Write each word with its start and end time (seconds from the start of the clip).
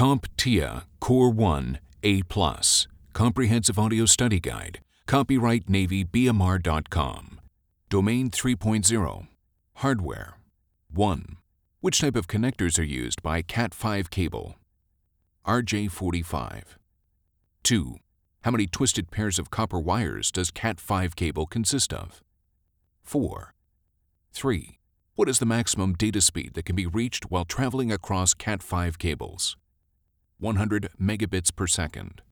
CompTIA 0.00 0.84
Core 0.98 1.28
1 1.28 1.78
A+, 2.04 2.22
Comprehensive 3.12 3.78
Audio 3.78 4.06
Study 4.06 4.40
Guide, 4.40 4.80
copyright 5.04 5.66
NavyBMR.com. 5.66 7.38
Domain 7.90 8.30
3.0 8.30 9.26
Hardware 9.74 10.38
1. 10.90 11.36
Which 11.82 12.00
type 12.00 12.16
of 12.16 12.28
connectors 12.28 12.78
are 12.78 12.82
used 12.82 13.22
by 13.22 13.42
Cat5 13.42 14.08
cable? 14.08 14.54
RJ45. 15.46 16.62
2. 17.62 17.96
How 18.40 18.50
many 18.50 18.66
twisted 18.66 19.10
pairs 19.10 19.38
of 19.38 19.50
copper 19.50 19.78
wires 19.78 20.32
does 20.32 20.50
Cat5 20.50 21.14
cable 21.14 21.44
consist 21.44 21.92
of? 21.92 22.22
4. 23.02 23.52
3. 24.32 24.78
What 25.16 25.28
is 25.28 25.40
the 25.40 25.44
maximum 25.44 25.92
data 25.92 26.22
speed 26.22 26.54
that 26.54 26.64
can 26.64 26.74
be 26.74 26.86
reached 26.86 27.30
while 27.30 27.44
traveling 27.44 27.92
across 27.92 28.32
Cat5 28.32 28.96
cables? 28.96 29.58
100 30.40 30.88
megabits 30.98 31.54
per 31.54 31.66
second. 31.66 32.22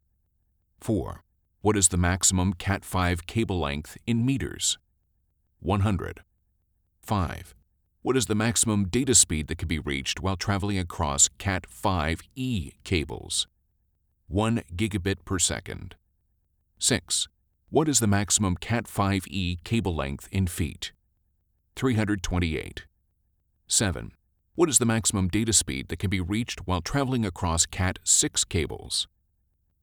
4. 0.80 1.23
What 1.61 1.77
is 1.77 1.89
the 1.89 1.99
maximum 1.99 2.55
Cat5 2.55 3.27
cable 3.27 3.61
length 3.61 3.99
in 4.07 4.25
meters? 4.25 4.79
100. 5.61 6.23
5. 7.02 7.55
What 8.01 8.16
is 8.16 8.25
the 8.25 8.35
maximum 8.35 8.87
data 8.89 9.15
speed 9.15 9.49
that 9.49 9.59
can 9.59 9.69
be 9.69 9.79
reached 9.79 10.21
while 10.21 10.37
traveling 10.37 10.79
across 10.79 11.29
Cat5e 11.39 12.73
cables? 12.83 13.47
1 14.29 14.63
gigabit 14.75 15.27
per 15.27 15.38
second. 15.38 15.95
6. 16.79 17.29
What 17.69 17.91
is 17.91 18.01
the 18.01 18.07
maximum 18.07 18.57
Cat5e 18.57 19.63
cable 19.65 19.95
length 19.95 20.29
in 20.33 20.47
feet? 20.47 20.93
328. 21.77 22.87
7. 23.66 24.13
What 24.59 24.69
is 24.69 24.80
the 24.80 24.87
maximum 24.87 25.29
data 25.29 25.53
speed 25.53 25.87
that 25.87 26.01
can 26.01 26.11
be 26.11 26.21
reached 26.21 26.66
while 26.66 26.80
traveling 26.80 27.25
across 27.25 27.65
Cat6 27.65 28.49
cables? 28.49 29.07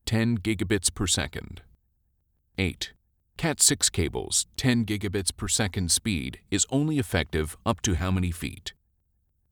10 0.06 0.40
gigabits 0.40 0.94
per 0.94 1.08
second. 1.08 1.62
8. 2.58 2.92
Cat6 3.38 3.90
cables 3.90 4.48
10 4.58 4.84
gigabits 4.84 5.34
per 5.34 5.48
second 5.48 5.92
speed 5.92 6.42
is 6.52 6.66
only 6.70 7.00
effective 7.00 7.56
up 7.66 7.80
to 7.84 7.96
how 7.96 8.12
many 8.12 8.32
feet? 8.32 8.74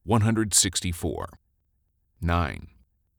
164. 0.03 1.29
9. 2.19 2.67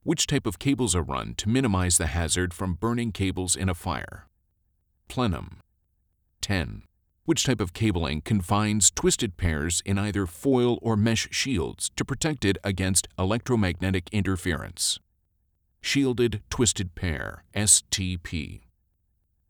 Which 0.03 0.27
type 0.27 0.47
of 0.47 0.59
cables 0.59 0.95
are 0.95 1.03
run 1.03 1.33
to 1.37 1.49
minimize 1.49 1.97
the 1.97 2.09
hazard 2.09 2.53
from 2.53 2.75
burning 2.75 3.13
cables 3.13 3.57
in 3.57 3.71
a 3.71 3.75
fire? 3.75 4.29
Plenum. 5.09 5.63
10. 6.43 6.83
Which 7.27 7.45
type 7.45 7.61
of 7.61 7.73
cabling 7.73 8.21
confines 8.21 8.91
twisted 8.91 9.39
pairs 9.39 9.83
in 9.87 9.99
either 9.99 10.27
foil 10.27 10.79
or 10.83 10.95
mesh 10.95 11.27
shields 11.31 11.91
to 11.97 12.05
protect 12.05 12.45
it 12.45 12.59
against 12.63 13.09
electromagnetic 13.19 14.11
interference? 14.13 14.99
Shielded 15.81 16.43
Twisted 16.51 16.95
Pair 16.95 17.45
STP. 17.55 18.61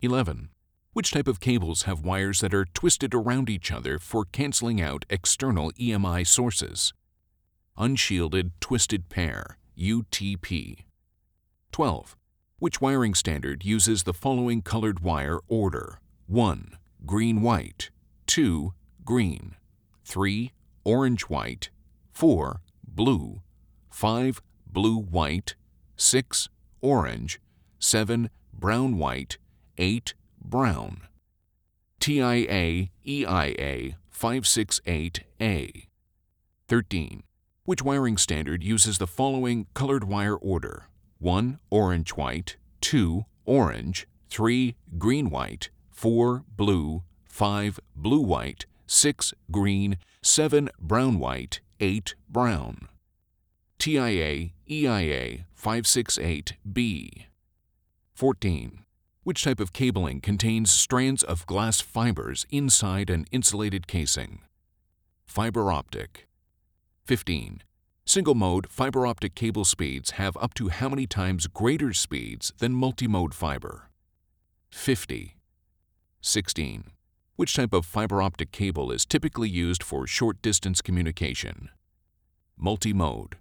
11. 0.01 0.51
Which 0.93 1.11
type 1.11 1.27
of 1.27 1.41
cables 1.41 1.83
have 1.83 2.05
wires 2.05 2.39
that 2.43 2.55
are 2.55 2.65
twisted 2.65 3.13
around 3.13 3.51
each 3.51 3.73
other 3.73 3.99
for 3.99 4.25
canceling 4.25 4.81
out 4.81 5.05
external 5.11 5.73
EMI 5.73 6.25
sources? 6.25 6.93
Unshielded 7.77 8.53
Twisted 8.61 9.09
Pair, 9.09 9.59
UTP. 9.77 10.85
12. 11.73 12.17
Which 12.61 12.81
wiring 12.81 13.15
standard 13.15 13.65
uses 13.65 14.05
the 14.05 14.15
following 14.15 14.63
colored 14.63 15.01
wire 15.01 15.41
order? 15.49 15.99
1. 16.29 16.79
Green 17.07 17.43
white. 17.43 17.91
2. 18.27 18.73
Green. 19.05 19.57
3. 20.05 20.53
Orange 20.85 21.23
white. 21.23 21.71
4. 22.13 22.61
Blue. 22.87 23.43
5. 23.91 24.43
Blue 24.67 24.99
white. 24.99 25.55
6. 25.97 26.49
Orange. 26.81 27.41
7. 27.79 28.31
Brown 28.53 28.97
white. 28.97 29.39
8 29.77 30.15
Brown. 30.43 31.01
TIA 32.01 32.91
EIA 33.07 33.97
568A. 34.13 35.87
13. 36.69 37.23
Which 37.65 37.83
wiring 37.83 38.17
standard 38.17 38.63
uses 38.63 38.99
the 38.99 39.07
following 39.07 39.67
colored 39.75 40.05
wire 40.05 40.37
order? 40.37 40.89
1. 41.19 41.59
Orange 41.71 42.11
white, 42.11 42.57
2. 42.83 43.25
Orange, 43.47 44.07
3. 44.29 44.77
Green 44.99 45.31
white, 45.31 45.71
4. 45.95 46.45
Blue, 46.57 47.03
5. 47.29 47.81
Blue 47.97 48.21
white, 48.21 48.67
6. 48.87 49.33
Green, 49.51 49.97
7. 50.23 50.69
Brown 50.79 51.19
white, 51.19 51.61
8. 51.81 52.15
Brown. 52.29 52.89
TIA 53.79 54.51
EIA 54.69 55.45
568B. 55.57 57.27
14. 58.15 58.81
Which 59.23 59.45
type 59.45 59.61
of 59.61 59.73
cabling 59.73 60.21
contains 60.21 60.71
strands 60.71 61.23
of 61.23 61.47
glass 61.47 61.81
fibers 61.81 62.45
inside 62.51 63.09
an 63.09 63.25
insulated 63.31 63.87
casing? 63.87 64.41
Fiber 65.27 65.73
optic. 65.73 66.27
15. 67.07 67.63
Single 68.05 68.35
mode 68.35 68.69
fiber 68.69 69.07
optic 69.07 69.35
cable 69.35 69.65
speeds 69.65 70.13
have 70.13 70.37
up 70.39 70.55
to 70.55 70.69
how 70.69 70.89
many 70.89 71.07
times 71.07 71.47
greater 71.47 71.93
speeds 71.93 72.53
than 72.59 72.75
multimode 72.75 73.33
fiber? 73.33 73.91
50. 74.71 75.37
16. 76.27 76.85
Which 77.37 77.55
type 77.55 77.75
of 77.75 77.85
fiber 77.85 78.23
optic 78.23 78.51
cable 78.51 78.91
is 78.91 79.05
typically 79.05 79.49
used 79.49 79.83
for 79.83 80.07
short 80.07 80.41
distance 80.41 80.81
communication? 80.81 81.69
Multimode. 82.59 83.35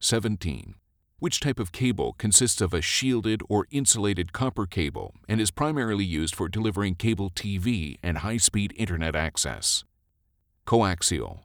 17. 0.00 0.74
Which 1.18 1.40
type 1.40 1.58
of 1.58 1.72
cable 1.72 2.12
consists 2.18 2.60
of 2.60 2.74
a 2.74 2.82
shielded 2.82 3.40
or 3.48 3.66
insulated 3.70 4.34
copper 4.34 4.66
cable 4.66 5.14
and 5.26 5.40
is 5.40 5.50
primarily 5.50 6.04
used 6.04 6.34
for 6.34 6.46
delivering 6.46 6.96
cable 6.96 7.30
TV 7.30 7.96
and 8.02 8.18
high 8.18 8.36
speed 8.36 8.74
internet 8.76 9.16
access? 9.16 9.82
Coaxial. 10.66 11.44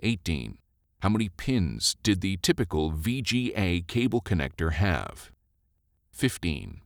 18. 0.00 0.58
How 1.00 1.08
many 1.08 1.30
pins 1.30 1.96
did 2.02 2.20
the 2.20 2.36
typical 2.42 2.92
VGA 2.92 3.86
cable 3.86 4.20
connector 4.20 4.72
have? 4.72 5.30
15. 6.12 6.82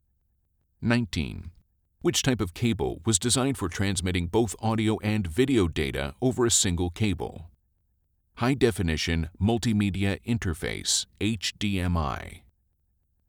19. 0.81 1.51
Which 2.03 2.23
type 2.23 2.41
of 2.41 2.55
cable 2.55 3.01
was 3.05 3.19
designed 3.19 3.59
for 3.59 3.69
transmitting 3.69 4.29
both 4.29 4.55
audio 4.61 4.99
and 5.01 5.27
video 5.27 5.67
data 5.67 6.15
over 6.23 6.47
a 6.47 6.51
single 6.51 6.91
cable? 6.91 7.51
High 8.37 8.55
Definition 8.55 9.31
Multimedia 9.41 10.19
Interface 10.25 11.07
HDMI. 11.21 12.43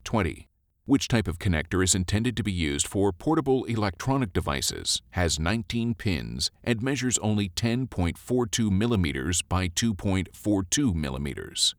20. 0.04 0.50
Which 0.86 1.08
type 1.08 1.28
of 1.28 1.40
connector 1.40 1.84
is 1.84 1.96
intended 1.96 2.38
to 2.38 2.44
be 2.44 2.52
used 2.52 2.88
for 2.88 3.12
portable 3.12 3.64
electronic 3.66 4.32
devices, 4.32 5.02
has 5.12 5.40
19 5.40 5.96
pins, 5.96 6.52
and 6.64 6.82
measures 6.82 7.18
only 7.18 7.50
10.42 7.50 8.70
millimeters 8.70 9.42
by 9.42 9.70
2.42 9.70 10.94
millimeters? 10.94 11.74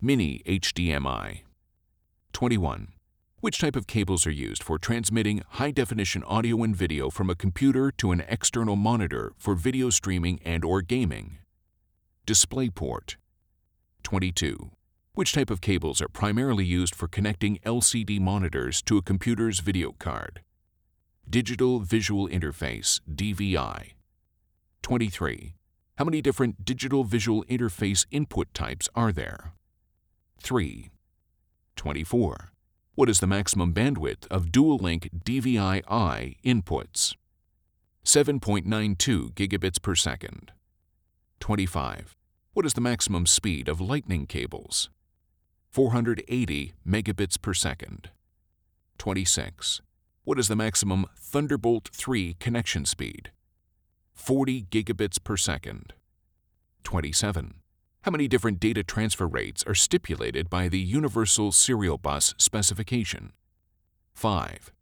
Mini 0.00 0.42
HDMI. 0.46 1.40
21. 2.32 2.88
Which 3.40 3.58
type 3.58 3.74
of 3.74 3.86
cables 3.86 4.26
are 4.26 4.30
used 4.30 4.62
for 4.62 4.78
transmitting 4.78 5.40
high 5.52 5.70
definition 5.70 6.22
audio 6.24 6.62
and 6.62 6.76
video 6.76 7.08
from 7.08 7.30
a 7.30 7.34
computer 7.34 7.90
to 7.92 8.12
an 8.12 8.22
external 8.28 8.76
monitor 8.76 9.32
for 9.38 9.54
video 9.54 9.88
streaming 9.88 10.40
and 10.44 10.62
or 10.62 10.82
gaming? 10.82 11.38
DisplayPort. 12.26 13.16
22. 14.02 14.72
Which 15.14 15.32
type 15.32 15.48
of 15.48 15.62
cables 15.62 16.02
are 16.02 16.08
primarily 16.08 16.66
used 16.66 16.94
for 16.94 17.08
connecting 17.08 17.58
LCD 17.64 18.20
monitors 18.20 18.82
to 18.82 18.98
a 18.98 19.02
computer's 19.02 19.60
video 19.60 19.92
card? 19.92 20.42
Digital 21.28 21.80
Visual 21.80 22.28
Interface 22.28 23.00
DVI. 23.10 23.92
23. 24.82 25.54
How 25.96 26.04
many 26.04 26.20
different 26.20 26.66
digital 26.66 27.04
visual 27.04 27.42
interface 27.44 28.04
input 28.10 28.52
types 28.52 28.86
are 28.94 29.12
there? 29.12 29.54
3. 30.42 30.90
24. 31.76 32.50
What 32.96 33.08
is 33.08 33.20
the 33.20 33.26
maximum 33.28 33.72
bandwidth 33.72 34.26
of 34.32 34.50
dual 34.50 34.76
link 34.76 35.08
DVI-I 35.24 36.34
inputs? 36.44 37.14
7.92 38.04 39.32
gigabits 39.34 39.80
per 39.80 39.94
second. 39.94 40.50
25. 41.38 42.16
What 42.52 42.66
is 42.66 42.74
the 42.74 42.80
maximum 42.80 43.26
speed 43.26 43.68
of 43.68 43.80
lightning 43.80 44.26
cables? 44.26 44.90
480 45.70 46.72
megabits 46.86 47.40
per 47.40 47.54
second. 47.54 48.10
26. 48.98 49.80
What 50.24 50.40
is 50.40 50.48
the 50.48 50.56
maximum 50.56 51.06
Thunderbolt 51.16 51.90
3 51.92 52.34
connection 52.40 52.84
speed? 52.84 53.30
40 54.12 54.64
gigabits 54.64 55.22
per 55.22 55.36
second. 55.36 55.92
27. 56.82 57.59
How 58.04 58.10
many 58.10 58.28
different 58.28 58.60
data 58.60 58.82
transfer 58.82 59.28
rates 59.28 59.62
are 59.66 59.74
stipulated 59.74 60.48
by 60.48 60.68
the 60.68 60.78
Universal 60.78 61.52
Serial 61.52 61.98
Bus 61.98 62.34
specification? 62.38 63.32
5. 64.14 64.72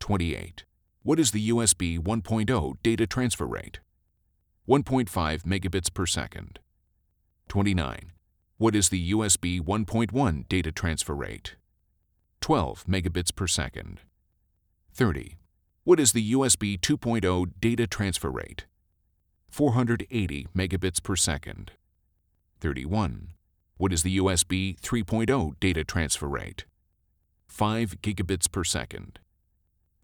28. 0.00 0.64
What 1.04 1.20
is 1.20 1.30
the 1.30 1.50
USB 1.50 2.00
1.0 2.00 2.74
data 2.82 3.06
transfer 3.06 3.46
rate? 3.46 3.78
1.5 4.68 5.42
megabits 5.44 5.94
per 5.94 6.04
second. 6.04 6.58
29. 7.46 8.10
What 8.58 8.74
is 8.74 8.88
the 8.88 9.12
USB 9.12 9.60
1.1 9.60 10.48
data 10.48 10.72
transfer 10.72 11.14
rate? 11.14 11.54
12 12.40 12.86
megabits 12.88 13.32
per 13.32 13.46
second. 13.46 14.00
30. 14.92 15.36
What 15.84 16.00
is 16.00 16.10
the 16.10 16.32
USB 16.32 16.76
2.0 16.80 17.52
data 17.60 17.86
transfer 17.86 18.30
rate? 18.32 18.66
480 19.48 20.48
megabits 20.56 21.00
per 21.00 21.14
second. 21.14 21.70
31. 22.62 23.32
What 23.76 23.92
is 23.92 24.04
the 24.04 24.18
USB 24.18 24.78
3.0 24.78 25.58
data 25.58 25.82
transfer 25.82 26.28
rate? 26.28 26.64
5 27.48 28.00
gigabits 28.00 28.48
per 28.50 28.62
second. 28.62 29.18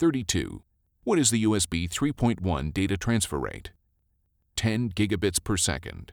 32. 0.00 0.64
What 1.04 1.20
is 1.20 1.30
the 1.30 1.44
USB 1.44 1.88
3.1 1.88 2.74
data 2.74 2.96
transfer 2.96 3.38
rate? 3.38 3.70
10 4.56 4.90
gigabits 4.90 5.42
per 5.42 5.56
second. 5.56 6.10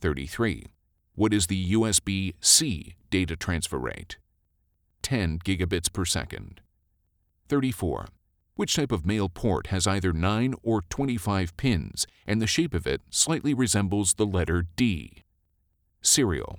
33. 0.00 0.66
What 1.14 1.32
is 1.32 1.46
the 1.46 1.74
USB 1.74 2.34
C 2.40 2.96
data 3.08 3.36
transfer 3.36 3.78
rate? 3.78 4.16
10 5.02 5.38
gigabits 5.44 5.92
per 5.92 6.04
second. 6.04 6.60
34. 7.48 8.08
Which 8.56 8.74
type 8.74 8.90
of 8.90 9.06
male 9.06 9.28
port 9.28 9.68
has 9.68 9.86
either 9.86 10.12
9 10.12 10.54
or 10.64 10.82
25 10.82 11.56
pins 11.56 12.04
and 12.26 12.42
the 12.42 12.48
shape 12.48 12.74
of 12.74 12.84
it 12.84 13.00
slightly 13.10 13.54
resembles 13.54 14.14
the 14.14 14.26
letter 14.26 14.66
D? 14.74 15.21
Serial. 16.04 16.58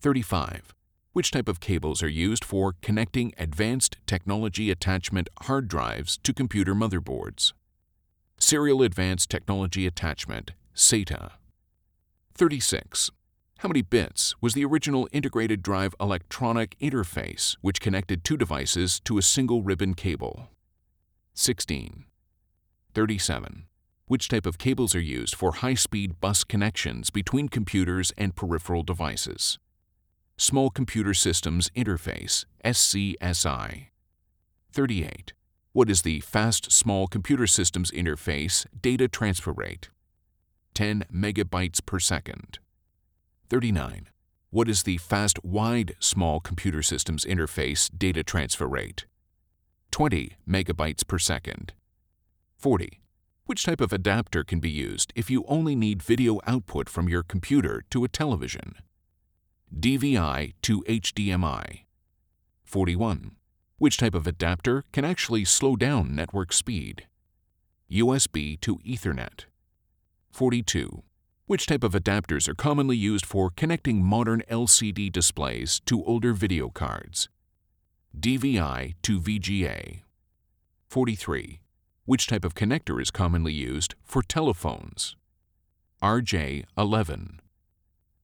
35. 0.00 0.74
Which 1.12 1.30
type 1.30 1.48
of 1.48 1.60
cables 1.60 2.02
are 2.02 2.08
used 2.08 2.42
for 2.42 2.76
connecting 2.80 3.34
advanced 3.36 3.98
technology 4.06 4.70
attachment 4.70 5.28
hard 5.42 5.68
drives 5.68 6.18
to 6.22 6.32
computer 6.32 6.74
motherboards? 6.74 7.52
Serial 8.38 8.82
Advanced 8.82 9.28
Technology 9.28 9.86
Attachment, 9.86 10.52
SATA. 10.74 11.32
36. 12.34 13.10
How 13.58 13.68
many 13.68 13.82
bits 13.82 14.34
was 14.40 14.54
the 14.54 14.64
original 14.64 15.08
integrated 15.12 15.60
drive 15.60 15.94
electronic 16.00 16.74
interface 16.78 17.56
which 17.60 17.82
connected 17.82 18.24
two 18.24 18.38
devices 18.38 18.98
to 19.00 19.18
a 19.18 19.22
single 19.22 19.62
ribbon 19.62 19.92
cable? 19.92 20.48
16. 21.34 22.04
37. 22.94 23.67
Which 24.08 24.28
type 24.28 24.46
of 24.46 24.56
cables 24.56 24.94
are 24.94 25.00
used 25.00 25.34
for 25.34 25.52
high-speed 25.52 26.18
bus 26.18 26.42
connections 26.42 27.10
between 27.10 27.50
computers 27.50 28.10
and 28.16 28.34
peripheral 28.34 28.82
devices? 28.82 29.58
Small 30.38 30.70
Computer 30.70 31.12
Systems 31.12 31.68
Interface, 31.76 32.46
SCSI. 32.64 33.88
38. 34.72 35.34
What 35.72 35.90
is 35.90 36.00
the 36.00 36.20
Fast 36.20 36.72
Small 36.72 37.06
Computer 37.06 37.46
Systems 37.46 37.90
Interface 37.90 38.64
data 38.80 39.08
transfer 39.08 39.52
rate? 39.52 39.90
10 40.72 41.04
megabytes 41.12 41.84
per 41.84 41.98
second. 41.98 42.60
39. 43.50 44.08
What 44.48 44.70
is 44.70 44.84
the 44.84 44.96
Fast 44.96 45.44
Wide 45.44 45.96
Small 46.00 46.40
Computer 46.40 46.82
Systems 46.82 47.26
Interface 47.26 47.90
data 47.94 48.22
transfer 48.22 48.66
rate? 48.66 49.04
20 49.90 50.38
megabytes 50.48 51.06
per 51.06 51.18
second. 51.18 51.74
40. 52.56 53.02
Which 53.48 53.64
type 53.64 53.80
of 53.80 53.94
adapter 53.94 54.44
can 54.44 54.60
be 54.60 54.68
used 54.68 55.10
if 55.16 55.30
you 55.30 55.42
only 55.48 55.74
need 55.74 56.02
video 56.02 56.38
output 56.46 56.86
from 56.86 57.08
your 57.08 57.22
computer 57.22 57.82
to 57.88 58.04
a 58.04 58.08
television? 58.08 58.74
DVI 59.74 60.52
to 60.60 60.82
HDMI. 60.82 61.84
41. 62.64 63.36
Which 63.78 63.96
type 63.96 64.14
of 64.14 64.26
adapter 64.26 64.84
can 64.92 65.06
actually 65.06 65.46
slow 65.46 65.76
down 65.76 66.14
network 66.14 66.52
speed? 66.52 67.06
USB 67.90 68.60
to 68.60 68.80
Ethernet. 68.80 69.46
42. 70.30 71.02
Which 71.46 71.64
type 71.64 71.82
of 71.82 71.92
adapters 71.92 72.48
are 72.48 72.54
commonly 72.54 72.98
used 72.98 73.24
for 73.24 73.48
connecting 73.48 74.04
modern 74.04 74.42
LCD 74.50 75.10
displays 75.10 75.80
to 75.86 76.04
older 76.04 76.34
video 76.34 76.68
cards? 76.68 77.30
DVI 78.14 78.96
to 79.00 79.18
VGA. 79.18 80.02
43. 80.90 81.60
Which 82.08 82.26
type 82.26 82.42
of 82.42 82.54
connector 82.54 83.02
is 83.02 83.10
commonly 83.10 83.52
used 83.52 83.94
for 84.02 84.22
telephones? 84.22 85.14
RJ11. 86.02 87.40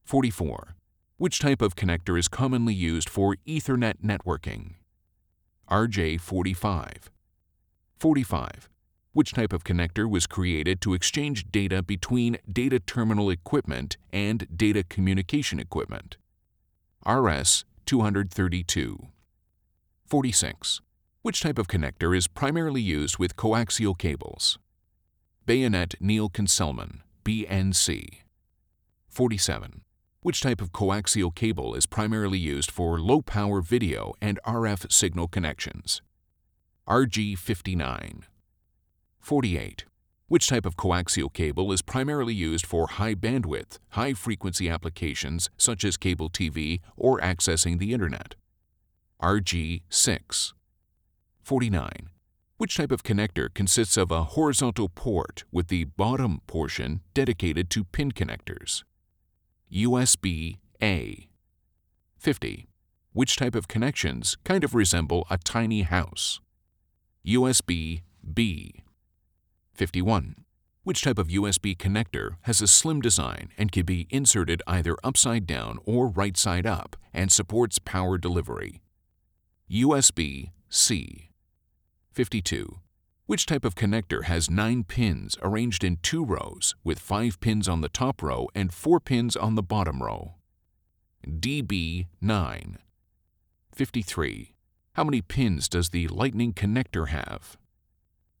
44. 0.03 0.75
Which 1.17 1.37
type 1.37 1.61
of 1.61 1.75
connector 1.75 2.17
is 2.17 2.27
commonly 2.27 2.73
used 2.73 3.07
for 3.07 3.35
Ethernet 3.47 3.97
networking? 4.03 4.71
RJ45. 5.69 6.95
45. 7.99 8.69
Which 9.13 9.33
type 9.33 9.53
of 9.53 9.63
connector 9.63 10.09
was 10.09 10.25
created 10.25 10.81
to 10.81 10.95
exchange 10.95 11.51
data 11.51 11.83
between 11.83 12.37
data 12.51 12.79
terminal 12.79 13.29
equipment 13.29 13.97
and 14.11 14.47
data 14.57 14.83
communication 14.83 15.59
equipment? 15.59 16.17
RS232. 17.05 19.09
46. 20.07 20.81
Which 21.25 21.41
type 21.41 21.57
of 21.57 21.67
connector 21.67 22.15
is 22.15 22.27
primarily 22.27 22.83
used 22.83 23.17
with 23.17 23.35
coaxial 23.35 23.97
cables? 23.97 24.59
Bayonet 25.47 25.95
Neill-Concelman, 25.99 26.99
BNC. 27.23 28.19
47. 29.09 29.81
Which 30.21 30.41
type 30.41 30.61
of 30.61 30.71
coaxial 30.71 31.33
cable 31.33 31.73
is 31.73 31.87
primarily 31.87 32.37
used 32.37 32.69
for 32.69 32.99
low-power 32.99 33.61
video 33.61 34.13
and 34.21 34.39
RF 34.45 34.91
signal 34.91 35.27
connections? 35.27 36.03
RG59. 36.87 38.21
48. 39.19 39.85
Which 40.27 40.47
type 40.47 40.67
of 40.67 40.77
coaxial 40.77 41.33
cable 41.33 41.71
is 41.71 41.81
primarily 41.81 42.35
used 42.35 42.67
for 42.67 42.85
high 42.85 43.15
bandwidth, 43.15 43.79
high 43.89 44.13
frequency 44.13 44.69
applications 44.69 45.49
such 45.57 45.83
as 45.85 45.97
cable 45.97 46.29
TV 46.29 46.81
or 46.95 47.19
accessing 47.19 47.79
the 47.79 47.93
Internet? 47.93 48.35
RG6. 49.23 50.53
49. 51.45 52.09
Which 52.57 52.75
type 52.75 52.91
of 52.91 53.03
connector 53.03 53.53
consists 53.53 53.97
of 53.97 54.09
a 54.09 54.23
horizontal 54.23 54.89
port 54.89 55.43
with 55.51 55.67
the 55.67 55.83
bottom 55.83 56.41
portion 56.47 57.01
dedicated 57.13 57.69
to 57.69 57.83
pin 57.83 58.11
connectors? 58.13 58.83
USB 59.71 60.57
A. 60.81 61.29
50. 62.17 62.65
Which 63.13 63.35
type 63.35 63.53
of 63.53 63.67
connections 63.67 64.37
kind 64.43 64.63
of 64.63 64.73
resemble 64.73 65.27
a 65.29 65.37
tiny 65.37 65.83
house? 65.83 66.39
USB 67.23 68.01
B. 68.33 68.83
51. 69.75 70.45
Which 70.81 71.03
type 71.03 71.19
of 71.19 71.27
USB 71.27 71.77
connector 71.77 72.37
has 72.41 72.59
a 72.59 72.67
slim 72.67 73.01
design 73.01 73.49
and 73.55 73.71
can 73.71 73.85
be 73.85 74.07
inserted 74.09 74.63
either 74.65 74.95
upside 75.03 75.45
down 75.45 75.77
or 75.85 76.07
right 76.07 76.37
side 76.37 76.65
up 76.65 76.95
and 77.13 77.31
supports 77.31 77.77
power 77.77 78.17
delivery? 78.17 78.81
USB 79.69 80.49
C. 80.69 81.29
52. 82.15 82.79
Which 83.25 83.45
type 83.45 83.65
of 83.65 83.75
connector 83.75 84.23
has 84.23 84.49
9 84.49 84.85
pins 84.85 85.37
arranged 85.41 85.83
in 85.83 85.97
two 85.97 86.23
rows 86.23 86.73
with 86.81 86.97
5 86.97 87.41
pins 87.41 87.67
on 87.67 87.81
the 87.81 87.89
top 87.89 88.23
row 88.23 88.47
and 88.55 88.73
4 88.73 89.01
pins 89.01 89.35
on 89.35 89.55
the 89.55 89.61
bottom 89.61 90.01
row? 90.01 90.35
DB9. 91.27 92.77
53. 93.73 94.55
How 94.93 95.03
many 95.03 95.21
pins 95.21 95.67
does 95.67 95.89
the 95.89 96.07
lightning 96.07 96.53
connector 96.53 97.09
have? 97.09 97.57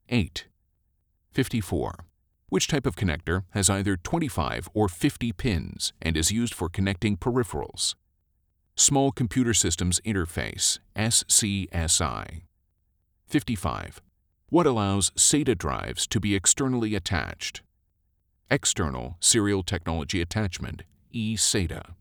8. 0.07 0.45
54. 1.33 2.05
Which 2.47 2.69
type 2.69 2.85
of 2.85 2.95
connector 2.95 3.43
has 3.49 3.69
either 3.69 3.97
25 3.97 4.69
or 4.73 4.87
50 4.87 5.33
pins 5.33 5.91
and 6.01 6.15
is 6.15 6.31
used 6.31 6.53
for 6.53 6.69
connecting 6.69 7.17
peripherals? 7.17 7.95
Small 8.77 9.11
Computer 9.11 9.53
Systems 9.53 9.99
Interface, 10.05 10.79
SCSI. 10.95 12.44
55. 13.35 14.01
What 14.47 14.65
allows 14.65 15.11
SATA 15.17 15.57
drives 15.57 16.07
to 16.07 16.21
be 16.21 16.35
externally 16.35 16.95
attached? 16.95 17.63
External 18.49 19.17
Serial 19.19 19.61
Technology 19.61 20.21
Attachment, 20.21 20.83
eSATA. 21.13 21.95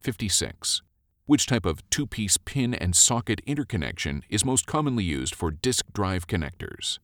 56. 0.00 0.82
Which 1.24 1.46
type 1.46 1.64
of 1.64 1.88
two-piece 1.88 2.36
pin 2.36 2.74
and 2.74 2.94
socket 2.94 3.40
interconnection 3.46 4.24
is 4.28 4.44
most 4.44 4.66
commonly 4.66 5.04
used 5.04 5.34
for 5.34 5.50
disk 5.50 5.86
drive 5.94 6.26
connectors? 6.26 6.98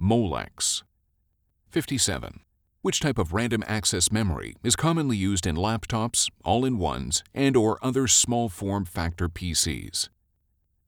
Molex. 0.00 0.84
57. 1.68 2.42
Which 2.82 3.00
type 3.00 3.18
of 3.18 3.32
random 3.32 3.64
access 3.66 4.12
memory 4.12 4.54
is 4.62 4.76
commonly 4.76 5.16
used 5.16 5.48
in 5.48 5.56
laptops, 5.56 6.28
all-in-ones, 6.44 7.24
and 7.34 7.56
or 7.56 7.84
other 7.84 8.06
small 8.06 8.48
form 8.48 8.84
factor 8.84 9.28
PCs? 9.28 10.10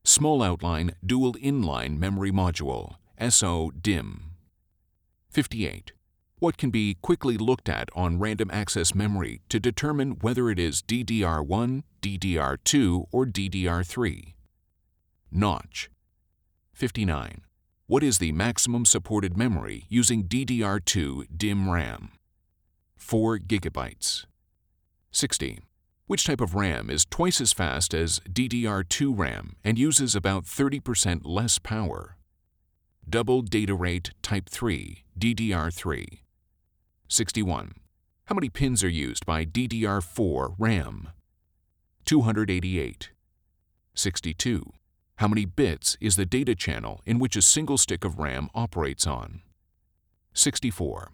Small 0.06 0.42
Outline 0.42 0.92
Dual 1.04 1.32
Inline 1.34 1.96
Memory 1.96 2.30
Module, 2.30 2.96
SO-DIMM. 3.18 4.20
58. 5.30 5.92
What 6.40 6.58
can 6.58 6.68
be 6.68 6.98
quickly 7.00 7.38
looked 7.38 7.70
at 7.70 7.88
on 7.96 8.18
random 8.18 8.50
access 8.52 8.94
memory 8.94 9.40
to 9.48 9.58
determine 9.58 10.18
whether 10.20 10.50
it 10.50 10.58
is 10.58 10.82
DDR1, 10.82 11.84
DDR2, 12.02 13.06
or 13.12 13.24
DDR3? 13.24 14.34
Notch. 15.32 15.90
59. 16.74 17.40
What 17.86 18.02
is 18.02 18.18
the 18.18 18.32
maximum 18.32 18.84
supported 18.84 19.38
memory 19.38 19.86
using 19.88 20.24
DDR2 20.24 21.28
DIMM 21.34 21.72
RAM? 21.72 22.10
4 22.98 23.38
gigabytes. 23.38 24.26
60. 25.12 25.60
Which 26.06 26.24
type 26.24 26.42
of 26.42 26.54
RAM 26.54 26.90
is 26.90 27.06
twice 27.06 27.40
as 27.40 27.54
fast 27.54 27.94
as 27.94 28.20
DDR2 28.30 29.16
RAM 29.16 29.56
and 29.64 29.78
uses 29.78 30.14
about 30.14 30.44
30% 30.44 31.22
less 31.24 31.58
power? 31.58 32.18
Double 33.08 33.40
data 33.40 33.74
rate 33.74 34.10
Type 34.20 34.50
3, 34.50 35.04
DDR3. 35.18 36.18
61. 37.08 37.74
How 38.26 38.34
many 38.34 38.50
pins 38.50 38.84
are 38.84 38.88
used 38.88 39.24
by 39.24 39.46
DDR4 39.46 40.56
RAM? 40.58 41.08
288. 42.04 43.10
62. 43.94 44.72
How 45.16 45.28
many 45.28 45.46
bits 45.46 45.96
is 46.02 46.16
the 46.16 46.26
data 46.26 46.54
channel 46.54 47.00
in 47.06 47.18
which 47.18 47.34
a 47.34 47.40
single 47.40 47.78
stick 47.78 48.04
of 48.04 48.18
RAM 48.18 48.50
operates 48.54 49.06
on? 49.06 49.40
64. 50.34 51.12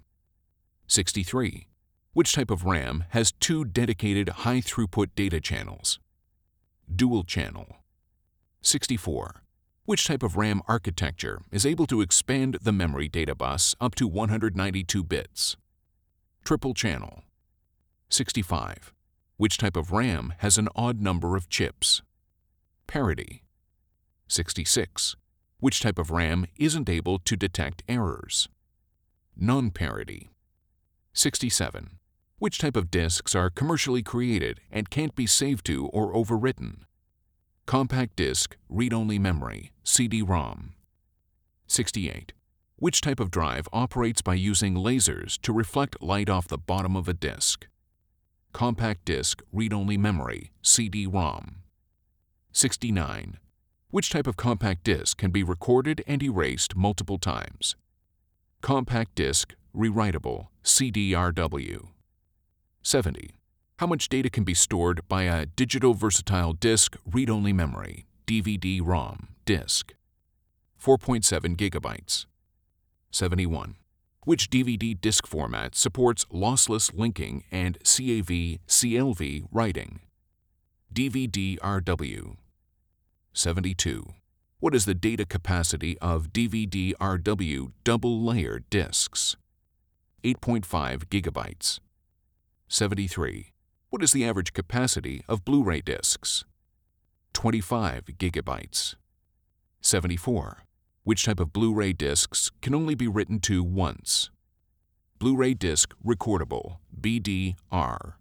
63. 0.88 1.69
Which 2.12 2.32
type 2.32 2.50
of 2.50 2.64
RAM 2.64 3.04
has 3.10 3.30
two 3.30 3.64
dedicated 3.64 4.30
high-throughput 4.30 5.10
data 5.14 5.40
channels? 5.40 6.00
Dual 6.92 7.22
channel. 7.22 7.76
64. 8.62 9.44
Which 9.84 10.06
type 10.06 10.24
of 10.24 10.36
RAM 10.36 10.60
architecture 10.66 11.42
is 11.52 11.64
able 11.64 11.86
to 11.86 12.00
expand 12.00 12.58
the 12.62 12.72
memory 12.72 13.08
data 13.08 13.36
bus 13.36 13.76
up 13.80 13.94
to 13.94 14.08
192 14.08 15.04
bits? 15.04 15.56
Triple 16.44 16.74
channel. 16.74 17.22
65. 18.08 18.92
Which 19.36 19.56
type 19.56 19.76
of 19.76 19.92
RAM 19.92 20.34
has 20.38 20.58
an 20.58 20.68
odd 20.74 21.00
number 21.00 21.36
of 21.36 21.48
chips? 21.48 22.02
Parity. 22.88 23.44
66. 24.26 25.14
Which 25.60 25.78
type 25.78 25.98
of 25.98 26.10
RAM 26.10 26.46
isn't 26.56 26.88
able 26.88 27.20
to 27.20 27.36
detect 27.36 27.84
errors? 27.88 28.48
Non-parity. 29.36 30.28
67. 31.12 31.99
Which 32.40 32.56
type 32.56 32.74
of 32.74 32.90
disks 32.90 33.34
are 33.34 33.50
commercially 33.50 34.02
created 34.02 34.62
and 34.72 34.88
can't 34.88 35.14
be 35.14 35.26
saved 35.26 35.66
to 35.66 35.88
or 35.88 36.14
overwritten? 36.14 36.84
Compact 37.66 38.16
disk, 38.16 38.56
read-only 38.70 39.18
memory, 39.18 39.72
CD-ROM. 39.84 40.72
68. 41.66 42.32
Which 42.76 43.02
type 43.02 43.20
of 43.20 43.30
drive 43.30 43.68
operates 43.74 44.22
by 44.22 44.32
using 44.32 44.74
lasers 44.74 45.38
to 45.42 45.52
reflect 45.52 46.00
light 46.00 46.30
off 46.30 46.48
the 46.48 46.56
bottom 46.56 46.96
of 46.96 47.08
a 47.08 47.12
disk? 47.12 47.66
Compact 48.54 49.04
disk, 49.04 49.42
read-only 49.52 49.98
memory, 49.98 50.50
CD-ROM. 50.62 51.56
69. 52.52 53.38
Which 53.90 54.08
type 54.08 54.26
of 54.26 54.38
compact 54.38 54.84
disk 54.84 55.18
can 55.18 55.30
be 55.30 55.42
recorded 55.42 56.02
and 56.06 56.22
erased 56.22 56.74
multiple 56.74 57.18
times? 57.18 57.76
Compact 58.62 59.14
disk, 59.14 59.54
rewritable, 59.76 60.48
CDRW. 60.64 61.88
70. 62.82 63.34
How 63.78 63.86
much 63.86 64.08
data 64.08 64.30
can 64.30 64.44
be 64.44 64.54
stored 64.54 65.06
by 65.08 65.24
a 65.24 65.46
digital 65.46 65.94
versatile 65.94 66.52
disk 66.52 66.96
read-only 67.10 67.52
memory, 67.52 68.06
DVD-ROM, 68.26 69.28
disk? 69.44 69.92
4.7 70.82 71.56
gigabytes. 71.56 72.26
71. 73.10 73.76
Which 74.24 74.50
DVD 74.50 74.98
disk 74.98 75.26
format 75.26 75.74
supports 75.74 76.24
lossless 76.26 76.92
linking 76.94 77.44
and 77.50 77.78
CAV 77.84 78.60
CLV 78.66 79.46
writing? 79.50 80.00
DVD-RW. 80.92 82.36
72. 83.32 84.06
What 84.58 84.74
is 84.74 84.84
the 84.84 84.94
data 84.94 85.24
capacity 85.24 85.98
of 86.00 86.32
DVD-RW 86.32 87.72
double-layer 87.84 88.60
disks? 88.70 89.36
8.5 90.22 91.04
gigabytes. 91.06 91.80
73. 92.72 93.52
What 93.88 94.00
is 94.00 94.12
the 94.12 94.24
average 94.24 94.52
capacity 94.52 95.24
of 95.28 95.44
Blu-ray 95.44 95.80
discs? 95.80 96.44
25 97.32 98.04
gigabytes. 98.16 98.94
74. 99.80 100.58
Which 101.02 101.24
type 101.24 101.40
of 101.40 101.52
Blu-ray 101.52 101.92
discs 101.94 102.52
can 102.62 102.72
only 102.72 102.94
be 102.94 103.08
written 103.08 103.40
to 103.40 103.64
once? 103.64 104.30
Blu-ray 105.18 105.54
disc 105.54 105.94
recordable, 106.06 106.76
BDR. 106.98 108.12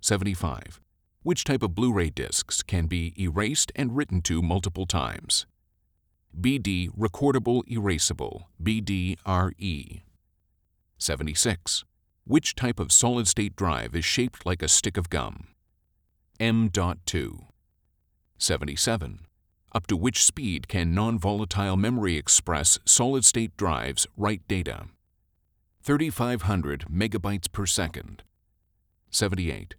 75. 0.00 0.80
Which 1.22 1.44
type 1.44 1.62
of 1.62 1.76
Blu-ray 1.76 2.10
discs 2.10 2.60
can 2.60 2.86
be 2.86 3.14
erased 3.16 3.70
and 3.76 3.94
written 3.94 4.20
to 4.22 4.42
multiple 4.42 4.84
times? 4.84 5.46
BD 6.38 6.88
recordable 6.90 7.62
erasable, 7.70 8.46
BDRE. 8.60 10.02
76. 10.98 11.84
Which 12.26 12.54
type 12.54 12.80
of 12.80 12.90
solid-state 12.90 13.54
drive 13.54 13.94
is 13.94 14.04
shaped 14.06 14.46
like 14.46 14.62
a 14.62 14.68
stick 14.68 14.96
of 14.96 15.10
gum? 15.10 15.48
M.2. 16.40 17.44
77. 18.38 19.26
Up 19.74 19.86
to 19.88 19.96
which 19.96 20.24
speed 20.24 20.66
can 20.66 20.94
non-volatile 20.94 21.76
memory 21.76 22.16
express 22.16 22.78
solid-state 22.86 23.54
drives 23.58 24.06
write 24.16 24.40
data? 24.48 24.86
3500 25.82 26.86
megabytes 26.90 27.52
per 27.52 27.66
second. 27.66 28.22
78. 29.10 29.74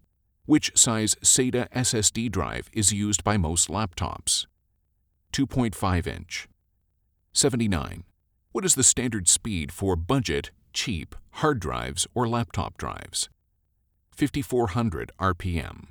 Which 0.46 0.72
size 0.76 1.16
SATA 1.24 1.68
SSD 1.72 2.32
drive 2.32 2.70
is 2.72 2.94
used 2.94 3.24
by 3.24 3.38
most 3.38 3.70
laptops? 3.70 4.46
2.5 5.34 6.06
inch. 6.06 6.48
79. 7.34 8.04
What 8.52 8.66
is 8.66 8.76
the 8.76 8.84
standard 8.84 9.28
speed 9.28 9.72
for 9.72 9.96
budget 9.96 10.52
cheap 10.76 11.16
hard 11.32 11.60
drives 11.60 12.06
or 12.14 12.28
laptop 12.28 12.78
drives. 12.78 13.30
5400 14.12 15.12
RPM. 15.20 15.88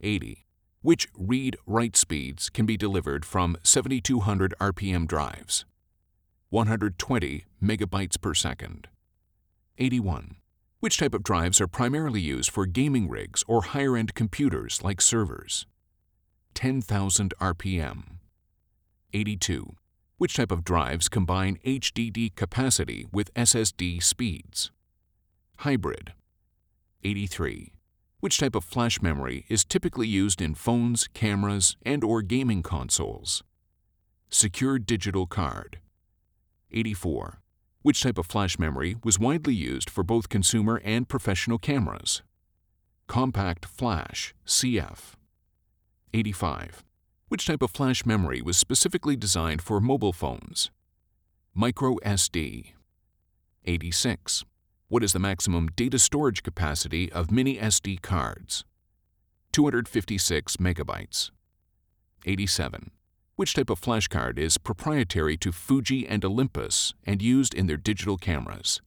80. 0.00 0.46
Which 0.82 1.06
read-write 1.14 1.96
speeds 1.96 2.48
can 2.48 2.64
be 2.64 2.76
delivered 2.76 3.24
from 3.24 3.56
7200 3.62 4.54
RPM 4.58 5.06
drives? 5.06 5.66
120 6.48 7.44
megabytes 7.62 8.20
per 8.20 8.32
second. 8.32 8.88
81. 9.78 10.36
Which 10.80 10.96
type 10.96 11.14
of 11.14 11.22
drives 11.22 11.60
are 11.60 11.68
primarily 11.68 12.20
used 12.20 12.50
for 12.50 12.66
gaming 12.66 13.08
rigs 13.08 13.44
or 13.46 13.62
higher-end 13.62 14.14
computers 14.14 14.82
like 14.82 15.00
servers? 15.00 15.66
10,000 16.54 17.34
RPM. 17.40 18.02
82. 19.12 19.76
Which 20.20 20.34
type 20.34 20.52
of 20.52 20.64
drives 20.64 21.08
combine 21.08 21.56
HDD 21.64 22.34
capacity 22.34 23.06
with 23.10 23.32
SSD 23.32 24.02
speeds? 24.02 24.70
Hybrid. 25.60 26.12
83. 27.02 27.72
Which 28.18 28.36
type 28.36 28.54
of 28.54 28.62
flash 28.62 29.00
memory 29.00 29.46
is 29.48 29.64
typically 29.64 30.06
used 30.06 30.42
in 30.42 30.54
phones, 30.54 31.08
cameras, 31.14 31.78
and 31.86 32.04
or 32.04 32.20
gaming 32.20 32.62
consoles? 32.62 33.42
Secure 34.28 34.78
digital 34.78 35.24
card. 35.24 35.78
84. 36.70 37.40
Which 37.80 38.02
type 38.02 38.18
of 38.18 38.26
flash 38.26 38.58
memory 38.58 38.96
was 39.02 39.18
widely 39.18 39.54
used 39.54 39.88
for 39.88 40.04
both 40.04 40.28
consumer 40.28 40.82
and 40.84 41.08
professional 41.08 41.56
cameras? 41.56 42.20
Compact 43.06 43.64
flash, 43.64 44.34
CF. 44.46 45.14
85. 46.12 46.84
Which 47.30 47.46
type 47.46 47.62
of 47.62 47.70
flash 47.70 48.04
memory 48.04 48.42
was 48.42 48.56
specifically 48.56 49.14
designed 49.14 49.62
for 49.62 49.80
mobile 49.80 50.12
phones? 50.12 50.72
Micro 51.54 51.94
SD. 51.98 52.72
86. 53.64 54.44
What 54.88 55.04
is 55.04 55.12
the 55.12 55.20
maximum 55.20 55.68
data 55.76 56.00
storage 56.00 56.42
capacity 56.42 57.12
of 57.12 57.30
mini 57.30 57.56
SD 57.56 58.02
cards? 58.02 58.64
256 59.52 60.56
megabytes. 60.56 61.30
87. 62.26 62.90
Which 63.36 63.54
type 63.54 63.70
of 63.70 63.78
flash 63.78 64.08
card 64.08 64.36
is 64.36 64.58
proprietary 64.58 65.36
to 65.36 65.52
Fuji 65.52 66.08
and 66.08 66.24
Olympus 66.24 66.94
and 67.04 67.22
used 67.22 67.54
in 67.54 67.68
their 67.68 67.76
digital 67.76 68.16
cameras? 68.16 68.80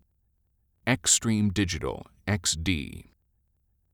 Extreme 0.85 1.51
Digital, 1.51 2.07
XD. 2.27 3.05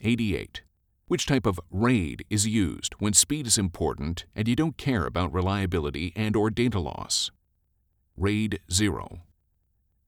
88. 0.01 0.63
Which 1.09 1.25
type 1.25 1.47
of 1.47 1.59
RAID 1.71 2.23
is 2.29 2.45
used 2.45 2.93
when 2.99 3.13
speed 3.13 3.47
is 3.47 3.57
important 3.57 4.25
and 4.35 4.47
you 4.47 4.55
don't 4.55 4.77
care 4.77 5.07
about 5.07 5.33
reliability 5.33 6.13
and 6.15 6.35
or 6.35 6.51
data 6.51 6.79
loss? 6.79 7.31
RAID 8.15 8.59
0. 8.71 9.21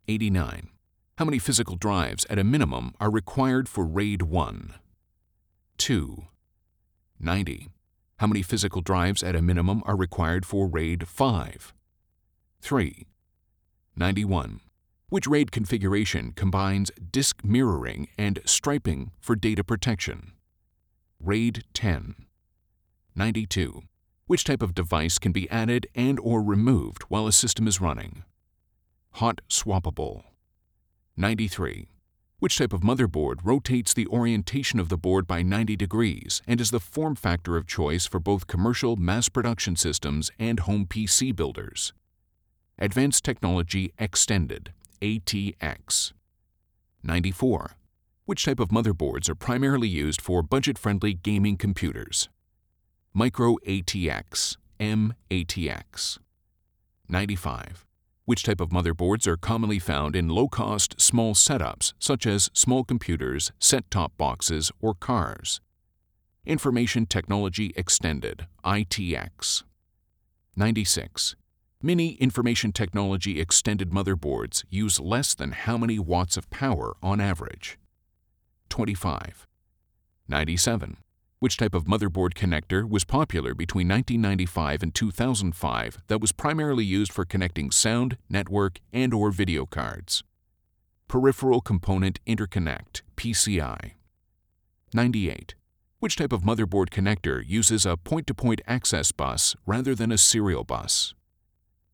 89. 0.08 0.70
How 1.18 1.26
many 1.26 1.40
physical 1.40 1.76
drives 1.76 2.24
at 2.30 2.38
a 2.38 2.44
minimum 2.44 2.94
are 3.00 3.10
required 3.10 3.68
for 3.68 3.84
RAID 3.84 4.22
1? 4.22 4.76
2. 5.80 6.24
90. 7.20 7.70
How 8.20 8.28
many 8.28 8.44
physical 8.44 8.82
drives 8.82 9.24
at 9.24 9.36
a 9.36 9.42
minimum 9.42 9.82
are 9.88 9.98
required 9.98 10.46
for 10.46 10.68
RAID 10.68 11.08
5? 11.08 11.74
3. 12.62 13.08
91. 13.96 14.60
Which 15.10 15.26
RAID 15.26 15.52
configuration 15.52 16.34
combines 16.36 16.92
disk 17.10 17.44
mirroring 17.44 18.08
and 18.20 18.40
striping 18.46 19.10
for 19.20 19.36
data 19.36 19.64
protection? 19.64 20.34
RAID 21.24 21.66
10. 21.76 22.16
92. 23.16 23.84
Which 24.26 24.44
type 24.44 24.64
of 24.64 24.74
device 24.74 25.20
can 25.20 25.32
be 25.32 25.48
added 25.52 25.86
and 25.94 26.20
or 26.20 26.42
removed 26.42 27.04
while 27.10 27.28
a 27.28 27.32
system 27.32 27.68
is 27.68 27.80
running? 27.80 28.24
Hot 29.12 29.40
swappable. 29.48 30.24
93. 31.16 31.90
Which 32.40 32.58
type 32.58 32.74
of 32.74 32.82
motherboard 32.82 33.42
rotates 33.44 33.94
the 33.94 34.08
orientation 34.08 34.80
of 34.80 34.90
the 34.90 34.98
board 34.98 35.28
by 35.28 35.44
90 35.44 35.76
degrees 35.76 36.42
and 36.48 36.60
is 36.60 36.72
the 36.72 36.80
form 36.80 37.16
factor 37.16 37.56
of 37.56 37.68
choice 37.68 38.08
for 38.08 38.20
both 38.20 38.48
commercial 38.48 38.96
mass 38.96 39.30
production 39.30 39.76
systems 39.76 40.32
and 40.40 40.62
home 40.62 40.88
PC 40.88 41.36
builders? 41.36 41.94
Advanced 42.80 43.24
Technology 43.24 43.94
Extended, 44.00 44.74
ATX. 45.04 46.14
94. 47.04 47.76
Which 48.32 48.46
type 48.46 48.62
of 48.62 48.70
motherboards 48.70 49.28
are 49.28 49.36
primarily 49.36 49.90
used 49.90 50.22
for 50.22 50.42
budget 50.42 50.78
friendly 50.78 51.14
gaming 51.14 51.58
computers? 51.58 52.30
Micro 53.14 53.58
ATX, 53.68 54.56
MATX. 54.80 56.18
95. 57.10 57.86
Which 58.24 58.44
type 58.44 58.62
of 58.62 58.70
motherboards 58.70 59.28
are 59.28 59.36
commonly 59.36 59.80
found 59.80 60.16
in 60.16 60.30
low 60.30 60.48
cost, 60.48 60.96
small 60.98 61.34
setups 61.34 61.92
such 62.00 62.26
as 62.26 62.50
small 62.54 62.86
computers, 62.86 63.52
set 63.60 63.92
top 63.92 64.16
boxes, 64.18 64.72
or 64.80 64.94
cars? 64.94 65.60
Information 66.46 67.06
Technology 67.06 67.74
Extended, 67.76 68.48
ITX. 68.64 69.64
96. 70.56 71.36
Many 71.82 72.14
Information 72.14 72.72
Technology 72.72 73.42
Extended 73.42 73.90
motherboards 73.90 74.64
use 74.70 75.02
less 75.02 75.34
than 75.34 75.52
how 75.52 75.78
many 75.78 76.00
watts 76.00 76.38
of 76.38 76.50
power 76.50 76.96
on 77.04 77.20
average? 77.20 77.78
25. 78.72 79.46
97. 80.30 80.98
Which 81.40 81.58
type 81.58 81.76
of 81.76 81.84
motherboard 81.84 82.34
connector 82.34 82.90
was 82.90 83.04
popular 83.04 83.54
between 83.54 83.90
1995 83.90 84.82
and 84.82 84.96
2005 84.96 85.98
that 86.08 86.22
was 86.22 86.32
primarily 86.32 86.86
used 86.86 87.12
for 87.12 87.26
connecting 87.26 87.70
sound, 87.70 88.18
network, 88.30 88.80
and 88.94 89.14
or 89.14 89.30
video 89.30 89.66
cards? 89.66 90.24
Peripheral 91.10 91.60
Component 91.60 92.24
Interconnect, 92.26 93.02
PCI. 93.18 93.92
98. 94.94 95.56
Which 96.00 96.16
type 96.16 96.32
of 96.32 96.44
motherboard 96.44 96.90
connector 96.90 97.44
uses 97.46 97.86
a 97.86 97.98
point-to-point 97.98 98.62
access 98.66 99.12
bus 99.12 99.54
rather 99.66 99.94
than 99.94 100.14
a 100.14 100.18
serial 100.18 100.64
bus? 100.64 101.14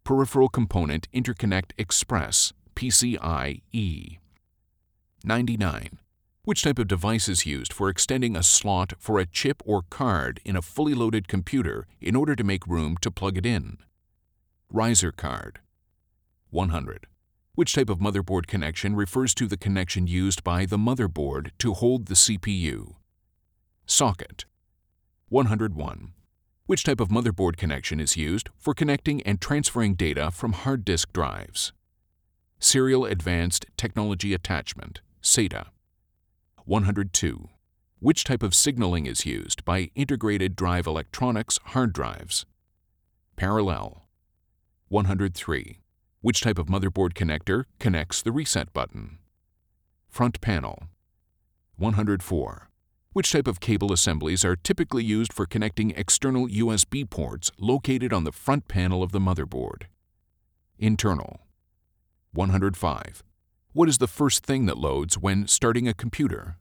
Peripheral 0.04 0.50
Component 0.50 1.10
Interconnect 1.12 1.72
Express, 1.80 2.54
PCIe. 2.76 4.20
99. 5.24 6.00
Which 6.48 6.62
type 6.62 6.80
of 6.80 6.88
device 6.88 7.27
is 7.27 7.46
used 7.46 7.74
for 7.74 7.89
extending 7.89 8.38
a 8.38 8.42
slot 8.42 8.94
for 9.00 9.20
a 9.20 9.25
chip 9.25 9.62
or 9.66 9.82
card 9.89 10.39
in 10.46 10.56
a 10.56 10.62
fully 10.62 10.94
loaded 10.94 11.27
computer 11.27 11.88
in 12.00 12.16
order 12.16 12.38
to 12.38 12.44
make 12.46 12.66
room 12.66 12.96
to 13.01 13.12
plug 13.12 13.38
it 13.38 13.46
in? 13.46 13.80
Riser 14.72 15.12
card. 15.12 15.60
100. 16.51 17.08
Which 17.56 17.74
type 17.74 17.89
of 17.89 18.00
motherboard 18.00 18.48
connection 18.48 18.96
refers 18.96 19.36
to 19.36 19.46
the 19.46 19.58
connection 19.58 20.08
used 20.08 20.42
by 20.42 20.66
the 20.66 20.77
motherboard 20.77 21.51
to 21.58 21.74
hold 21.74 22.06
the 22.06 22.13
CPU? 22.13 22.96
Socket. 23.86 24.46
101. 25.27 26.13
Which 26.66 26.86
type 26.86 27.01
of 27.01 27.10
motherboard 27.10 27.58
connection 27.58 28.00
is 28.00 28.16
used 28.16 28.50
for 28.58 28.74
connecting 28.74 29.22
and 29.24 29.42
transferring 29.42 29.96
data 29.96 30.32
from 30.32 30.54
hard 30.54 30.86
disk 30.86 31.12
drives? 31.12 31.74
Serial 32.58 33.04
Advanced 33.04 33.66
Technology 33.75 34.34
Attachment, 34.34 35.01
SATA. 35.22 35.72
102. 36.68 37.48
Which 38.00 38.26
type 38.26 38.44
of 38.44 38.54
signaling 38.54 39.06
is 39.06 39.26
used 39.26 39.64
by 39.64 39.90
integrated 39.96 40.54
drive 40.58 40.86
electronics 40.86 41.58
hard 41.68 41.94
drives? 41.94 42.46
Parallel. 43.38 44.04
103. 44.90 45.80
Which 46.20 46.42
type 46.42 46.60
of 46.60 46.66
motherboard 46.66 47.14
connector 47.14 47.64
connects 47.80 48.22
the 48.22 48.34
reset 48.34 48.74
button? 48.74 49.20
Front 50.10 50.42
panel. 50.42 50.90
104. 51.78 52.70
Which 53.14 53.32
type 53.32 53.48
of 53.48 53.62
cable 53.62 53.94
assemblies 53.94 54.44
are 54.44 54.58
typically 54.58 55.06
used 55.06 55.32
for 55.32 55.46
connecting 55.46 55.92
external 55.92 56.50
USB 56.50 57.10
ports 57.10 57.50
located 57.58 58.12
on 58.12 58.26
the 58.26 58.34
front 58.34 58.68
panel 58.68 59.04
of 59.04 59.14
the 59.14 59.20
motherboard? 59.20 59.84
Internal. 60.78 61.39
105. 62.34 63.24
What 63.78 63.88
is 63.88 64.00
the 64.00 64.08
first 64.08 64.44
thing 64.44 64.65
that 64.65 64.80
loads 64.80 65.20
when 65.20 65.46
starting 65.46 65.88
a 65.88 65.94
computer? 65.94 66.58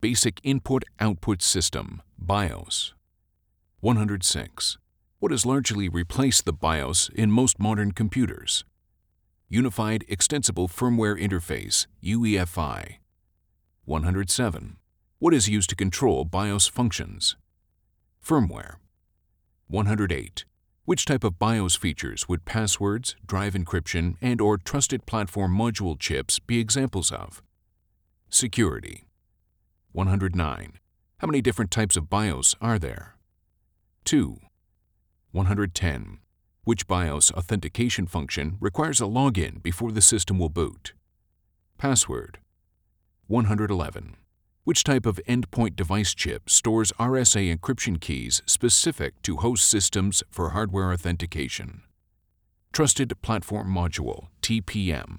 Basic 0.00 0.40
Input 0.42 0.84
Output 0.98 1.42
System, 1.42 2.00
BIOS. 2.18 2.94
106. 3.80 4.78
What 5.18 5.30
has 5.30 5.44
largely 5.44 5.90
replaced 5.90 6.46
the 6.46 6.54
BIOS 6.54 7.10
in 7.14 7.30
most 7.30 7.60
modern 7.60 7.92
computers? 7.92 8.64
Unified 9.50 10.06
Extensible 10.08 10.68
Firmware 10.68 11.20
Interface, 11.20 11.86
UEFI. 12.02 12.96
107. 13.84 14.78
What 15.18 15.34
is 15.34 15.50
used 15.50 15.68
to 15.68 15.76
control 15.76 16.24
BIOS 16.24 16.66
functions? 16.66 17.36
Firmware. 18.24 18.76
108. 19.68 20.46
Which 20.86 21.04
type 21.04 21.24
of 21.24 21.38
BIOS 21.38 21.76
features 21.76 22.26
would 22.26 22.46
passwords, 22.46 23.16
drive 23.26 23.52
encryption, 23.52 24.16
and 24.22 24.40
or 24.40 24.56
trusted 24.56 25.04
platform 25.04 25.54
module 25.54 25.98
chips 25.98 26.38
be 26.38 26.58
examples 26.58 27.12
of? 27.12 27.42
Security. 28.30 29.04
109. 29.92 30.78
How 31.18 31.26
many 31.26 31.42
different 31.42 31.70
types 31.70 31.96
of 31.96 32.08
BIOS 32.08 32.54
are 32.60 32.78
there? 32.78 33.16
2. 34.04 34.38
110. 35.32 36.18
Which 36.64 36.86
BIOS 36.86 37.32
authentication 37.32 38.06
function 38.06 38.56
requires 38.60 39.00
a 39.00 39.04
login 39.04 39.62
before 39.62 39.90
the 39.90 40.00
system 40.00 40.38
will 40.38 40.48
boot? 40.48 40.94
Password. 41.78 42.38
111. 43.26 44.16
Which 44.64 44.84
type 44.84 45.06
of 45.06 45.20
endpoint 45.26 45.74
device 45.74 46.14
chip 46.14 46.48
stores 46.48 46.92
RSA 46.98 47.56
encryption 47.56 48.00
keys 48.00 48.42
specific 48.46 49.20
to 49.22 49.38
host 49.38 49.68
systems 49.68 50.22
for 50.30 50.50
hardware 50.50 50.92
authentication? 50.92 51.82
Trusted 52.72 53.20
Platform 53.22 53.74
Module, 53.74 54.28
TPM. 54.42 55.18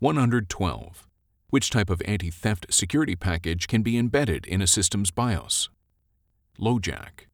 112. 0.00 1.06
Which 1.50 1.70
type 1.70 1.90
of 1.90 2.00
anti-theft 2.04 2.72
security 2.72 3.16
package 3.16 3.66
can 3.66 3.82
be 3.82 3.98
embedded 3.98 4.46
in 4.46 4.62
a 4.62 4.68
system's 4.68 5.10
BIOS? 5.10 5.68
LoJack. 6.60 7.26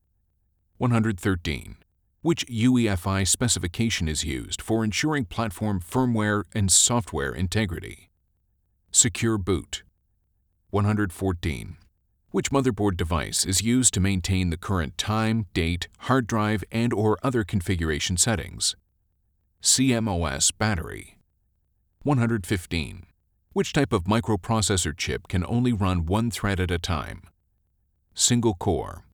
113. 0.78 1.76
Which 2.22 2.46
UEFI 2.46 3.28
specification 3.28 4.08
is 4.08 4.24
used 4.24 4.62
for 4.62 4.82
ensuring 4.82 5.26
platform 5.26 5.80
firmware 5.80 6.44
and 6.54 6.72
software 6.72 7.34
integrity? 7.34 8.08
Secure 8.90 9.36
Boot. 9.36 9.82
114. 10.70 11.76
Which 12.30 12.50
motherboard 12.50 12.96
device 12.96 13.44
is 13.44 13.60
used 13.60 13.92
to 13.94 14.00
maintain 14.00 14.48
the 14.48 14.56
current 14.56 14.96
time, 14.96 15.44
date, 15.52 15.88
hard 16.00 16.26
drive, 16.26 16.64
and 16.72 16.94
or 16.94 17.18
other 17.22 17.44
configuration 17.44 18.16
settings? 18.16 18.76
CMOS 19.62 20.52
battery. 20.56 21.18
115. 22.02 23.06
Which 23.56 23.72
type 23.72 23.94
of 23.94 24.04
microprocessor 24.04 24.94
chip 24.94 25.28
can 25.28 25.42
only 25.48 25.72
run 25.72 26.04
one 26.04 26.30
thread 26.30 26.60
at 26.60 26.70
a 26.70 26.78
time? 26.78 27.22
Single 28.12 28.52
core. 28.52 29.06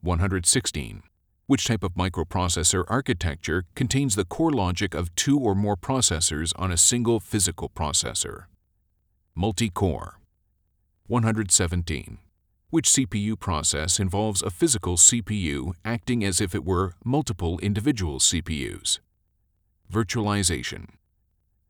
116. 0.00 1.04
Which 1.46 1.66
type 1.66 1.84
of 1.84 1.94
microprocessor 1.94 2.82
architecture 2.88 3.62
contains 3.76 4.16
the 4.16 4.24
core 4.24 4.50
logic 4.50 4.94
of 4.94 5.14
two 5.14 5.38
or 5.38 5.54
more 5.54 5.76
processors 5.76 6.52
on 6.56 6.72
a 6.72 6.76
single 6.76 7.20
physical 7.20 7.68
processor? 7.68 8.46
Multi-core. 9.36 10.18
117. 11.06 12.18
Which 12.70 12.88
CPU 12.88 13.38
process 13.38 14.00
involves 14.00 14.42
a 14.42 14.50
physical 14.50 14.96
CPU 14.96 15.74
acting 15.84 16.24
as 16.24 16.40
if 16.40 16.52
it 16.52 16.64
were 16.64 16.94
multiple 17.04 17.60
individual 17.60 18.18
CPUs? 18.18 18.98
Virtualization. 19.88 20.88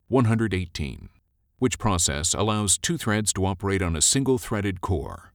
118. 0.07 1.09
Which 1.63 1.79
process 1.79 2.33
allows 2.33 2.77
two 2.77 2.97
threads 2.97 3.31
to 3.31 3.45
operate 3.45 3.81
on 3.81 3.95
a 3.95 4.01
single 4.01 4.37
threaded 4.37 4.81
core? 4.81 5.31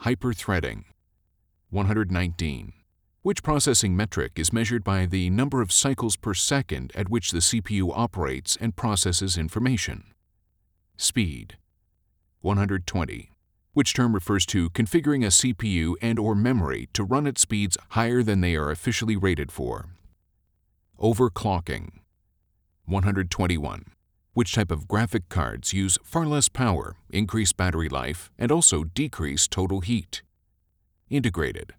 Hyperthreading. 0.00 0.84
119. 1.68 2.72
Which 3.20 3.42
processing 3.42 3.94
metric 3.94 4.32
is 4.36 4.54
measured 4.54 4.82
by 4.82 5.04
the 5.04 5.28
number 5.28 5.60
of 5.60 5.70
cycles 5.70 6.16
per 6.16 6.32
second 6.32 6.92
at 6.94 7.10
which 7.10 7.30
the 7.30 7.40
CPU 7.40 7.92
operates 7.94 8.56
and 8.58 8.74
processes 8.74 9.36
information? 9.36 10.14
Speed. 10.96 11.58
120, 12.40 13.30
which 13.74 13.92
term 13.92 14.14
refers 14.14 14.46
to 14.46 14.70
configuring 14.70 15.24
a 15.24 15.28
CPU 15.28 15.92
and 16.00 16.18
or 16.18 16.34
memory 16.34 16.88
to 16.94 17.04
run 17.04 17.26
at 17.26 17.36
speeds 17.36 17.76
higher 17.90 18.22
than 18.22 18.40
they 18.40 18.54
are 18.54 18.70
officially 18.70 19.14
rated 19.14 19.52
for. 19.52 19.90
Overclocking. 20.98 21.90
121, 22.86 23.84
which 24.34 24.52
type 24.52 24.70
of 24.70 24.88
graphic 24.88 25.28
cards 25.28 25.72
use 25.72 25.96
far 26.02 26.26
less 26.26 26.48
power, 26.48 26.96
increase 27.08 27.52
battery 27.52 27.88
life, 27.88 28.30
and 28.38 28.52
also 28.52 28.84
decrease 28.84 29.48
total 29.48 29.80
heat. 29.80 30.22
Integrated. 31.08 31.72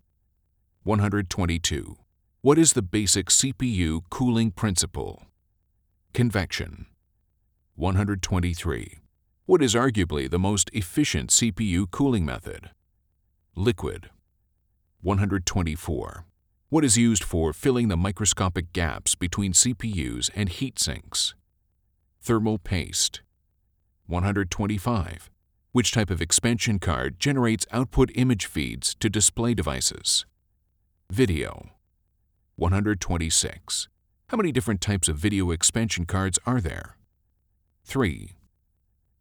122. 0.84 1.98
What 2.42 2.58
is 2.58 2.74
the 2.74 2.82
basic 2.82 3.28
CPU 3.28 4.02
cooling 4.10 4.52
principle? 4.52 5.24
Convection. 6.14 6.86
123 7.76 9.00
What 9.46 9.62
is 9.62 9.76
arguably 9.76 10.30
the 10.30 10.40
most 10.40 10.70
efficient 10.72 11.32
CPU 11.32 11.92
cooling 11.92 12.24
method? 12.24 12.72
Liquid. 13.56 14.10
124. 15.02 16.26
What 16.70 16.86
is 16.86 16.98
used 16.98 17.24
for 17.24 17.52
filling 17.52 17.90
the 17.90 17.98
microscopic 17.98 18.72
gaps 18.72 19.14
between 19.14 19.52
CPUs 19.52 20.30
and 20.34 20.48
heat 20.48 20.80
sinks? 20.80 21.36
Thermal 22.26 22.58
paste. 22.58 23.22
125. 24.08 25.30
Which 25.74 25.92
type 25.92 26.10
of 26.10 26.24
expansion 26.24 26.80
card 26.80 27.20
generates 27.20 27.68
output 27.72 28.10
image 28.16 28.48
feeds 28.48 28.96
to 28.96 29.12
display 29.12 29.54
devices? 29.54 30.26
Video. 31.12 31.70
126. 32.56 33.90
How 34.30 34.38
many 34.38 34.52
different 34.52 34.82
types 34.82 35.08
of 35.08 35.18
video 35.18 35.52
expansion 35.52 36.08
cards 36.08 36.40
are 36.48 36.60
there? 36.60 36.98
3. 37.84 38.32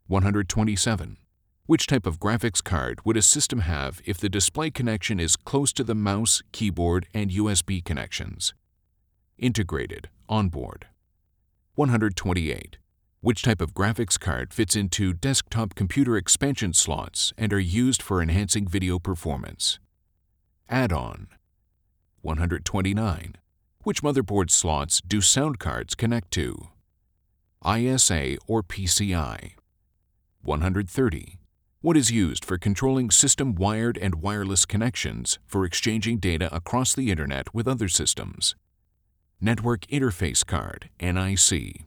127. 0.07 1.19
Which 1.67 1.87
type 1.87 2.07
of 2.07 2.19
graphics 2.19 2.65
card 2.65 3.05
would 3.05 3.19
a 3.19 3.23
system 3.23 3.59
have 3.59 4.01
if 4.07 4.17
the 4.17 4.31
display 4.31 4.71
connection 4.71 5.21
is 5.21 5.37
close 5.37 5.75
to 5.75 5.85
the 5.85 5.95
mouse, 5.95 6.41
keyboard, 6.53 7.07
and 7.13 7.31
USB 7.31 7.85
connections? 7.85 8.55
Integrated, 9.37 10.09
onboard. 10.27 10.87
128. 11.75 12.79
Which 13.25 13.41
type 13.41 13.63
of 13.63 13.73
graphics 13.73 14.21
card 14.21 14.53
fits 14.53 14.77
into 14.77 15.15
desktop 15.15 15.75
computer 15.75 16.15
expansion 16.19 16.75
slots 16.75 17.33
and 17.39 17.55
are 17.55 17.59
used 17.59 18.03
for 18.03 18.21
enhancing 18.21 18.69
video 18.69 18.99
performance? 18.99 19.79
Add-on. 20.69 21.29
129. 22.21 23.37
Which 23.83 24.03
motherboard 24.03 24.51
slots 24.51 25.01
do 25.01 25.23
sound 25.23 25.59
cards 25.59 25.95
connect 25.95 26.33
to? 26.33 26.69
ISA 27.67 28.37
or 28.47 28.63
PCI? 28.63 29.53
130. 30.43 31.39
What 31.81 31.97
is 31.97 32.11
used 32.11 32.45
for 32.45 32.59
controlling 32.59 33.11
system 33.11 33.55
wired 33.55 33.97
and 33.97 34.17
wireless 34.17 34.67
connections 34.67 35.39
for 35.47 35.65
exchanging 35.65 36.19
data 36.19 36.55
across 36.55 36.95
the 36.95 37.11
Internet 37.11 37.55
with 37.55 37.67
other 37.67 37.89
systems? 37.89 38.55
Network 39.41 39.87
Interface 39.87 40.45
Card, 40.45 40.91
NIC. 41.01 41.87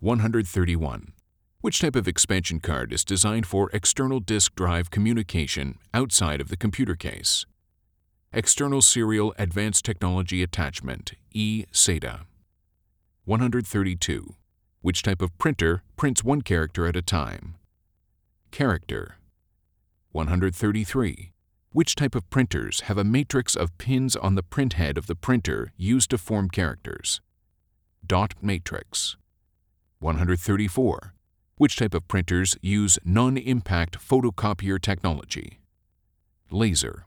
131. 0.00 1.12
Which 1.60 1.80
type 1.80 1.96
of 1.96 2.06
expansion 2.06 2.60
card 2.60 2.92
is 2.92 3.04
designed 3.04 3.46
for 3.46 3.68
external 3.72 4.20
disk 4.20 4.54
drive 4.54 4.92
communication 4.92 5.76
outside 5.92 6.40
of 6.40 6.50
the 6.50 6.56
computer 6.56 6.94
case? 6.94 7.46
External 8.32 8.80
Serial 8.80 9.34
Advanced 9.38 9.84
Technology 9.84 10.40
Attachment, 10.40 11.14
eSATA. 11.34 12.20
132. 13.24 14.36
Which 14.82 15.02
type 15.02 15.20
of 15.20 15.36
printer 15.36 15.82
prints 15.96 16.22
one 16.22 16.42
character 16.42 16.86
at 16.86 16.94
a 16.94 17.02
time? 17.02 17.56
Character. 18.52 19.16
133. 20.12 21.32
Which 21.72 21.96
type 21.96 22.14
of 22.14 22.30
printers 22.30 22.82
have 22.82 22.98
a 22.98 23.04
matrix 23.04 23.56
of 23.56 23.76
pins 23.78 24.14
on 24.14 24.36
the 24.36 24.44
print 24.44 24.74
head 24.74 24.96
of 24.96 25.08
the 25.08 25.16
printer 25.16 25.72
used 25.76 26.10
to 26.10 26.18
form 26.18 26.50
characters? 26.50 27.20
Dot 28.06 28.34
matrix. 28.40 29.16
134. 30.00 31.12
Which 31.56 31.76
type 31.76 31.92
of 31.92 32.06
printers 32.06 32.56
use 32.62 33.00
non-impact 33.04 33.98
photocopier 33.98 34.80
technology? 34.80 35.58
Laser. 36.52 37.06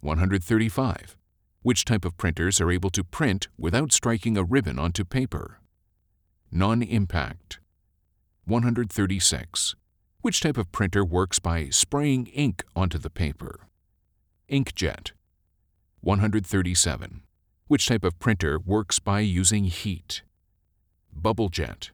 135. 0.00 1.16
Which 1.62 1.84
type 1.84 2.04
of 2.04 2.16
printers 2.16 2.60
are 2.60 2.72
able 2.72 2.90
to 2.90 3.04
print 3.04 3.46
without 3.56 3.92
striking 3.92 4.36
a 4.36 4.42
ribbon 4.42 4.80
onto 4.80 5.04
paper? 5.04 5.60
Non-impact. 6.50 7.60
136. 8.46 9.76
Which 10.22 10.40
type 10.40 10.56
of 10.56 10.72
printer 10.72 11.04
works 11.04 11.38
by 11.38 11.68
spraying 11.68 12.26
ink 12.26 12.64
onto 12.74 12.98
the 12.98 13.10
paper? 13.10 13.68
Inkjet. 14.50 15.12
137. 16.00 17.22
Which 17.68 17.86
type 17.86 18.02
of 18.02 18.18
printer 18.18 18.58
works 18.58 18.98
by 18.98 19.20
using 19.20 19.64
heat? 19.64 20.22
Bubblejet. 21.22 21.90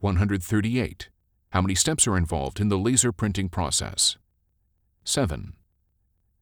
138. 0.00 1.10
How 1.50 1.60
many 1.60 1.76
steps 1.76 2.08
are 2.08 2.16
involved 2.16 2.58
in 2.58 2.70
the 2.70 2.76
laser 2.76 3.12
printing 3.12 3.48
process? 3.48 4.16
7. 5.04 5.52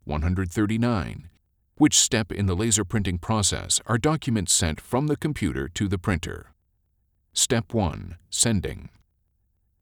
139. 0.04 1.28
Which 1.74 1.98
step 1.98 2.32
in 2.32 2.46
the 2.46 2.56
laser 2.56 2.86
printing 2.86 3.18
process 3.18 3.82
are 3.84 3.98
documents 3.98 4.54
sent 4.54 4.80
from 4.80 5.08
the 5.08 5.16
computer 5.16 5.68
to 5.68 5.88
the 5.88 5.98
printer? 5.98 6.54
Step 7.34 7.74
1. 7.74 8.16
Sending. 8.30 8.88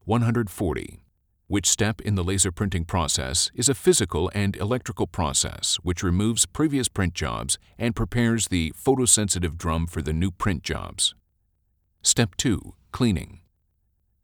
140. 0.03 1.05
Which 1.47 1.69
step 1.69 2.01
in 2.01 2.15
the 2.15 2.23
laser 2.23 2.51
printing 2.51 2.83
process 2.83 3.49
is 3.55 3.69
a 3.69 3.73
physical 3.73 4.29
and 4.35 4.57
electrical 4.57 5.07
process 5.07 5.77
which 5.83 6.03
removes 6.03 6.45
previous 6.45 6.89
print 6.89 7.13
jobs 7.13 7.57
and 7.77 7.95
prepares 7.95 8.49
the 8.49 8.73
photosensitive 8.73 9.57
drum 9.57 9.87
for 9.87 10.01
the 10.01 10.13
new 10.13 10.31
print 10.31 10.63
jobs? 10.63 11.15
Step 12.01 12.35
2. 12.37 12.75
Cleaning. 12.93 13.41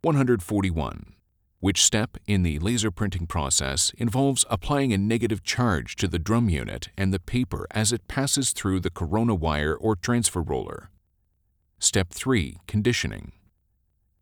141. 0.01 1.13
Which 1.59 1.83
step 1.83 2.15
in 2.25 2.43
the 2.43 2.57
laser 2.59 2.89
printing 2.89 3.27
process 3.27 3.91
involves 3.97 4.45
applying 4.49 4.93
a 4.93 4.97
negative 4.97 5.43
charge 5.43 5.97
to 5.97 6.07
the 6.07 6.17
drum 6.17 6.47
unit 6.47 6.87
and 6.97 7.13
the 7.13 7.19
paper 7.19 7.67
as 7.71 7.91
it 7.91 8.07
passes 8.07 8.53
through 8.53 8.79
the 8.79 8.89
corona 8.89 9.35
wire 9.35 9.75
or 9.75 9.97
transfer 9.97 10.41
roller? 10.41 10.89
Step 11.77 12.11
3. 12.11 12.59
Conditioning. 12.65 13.33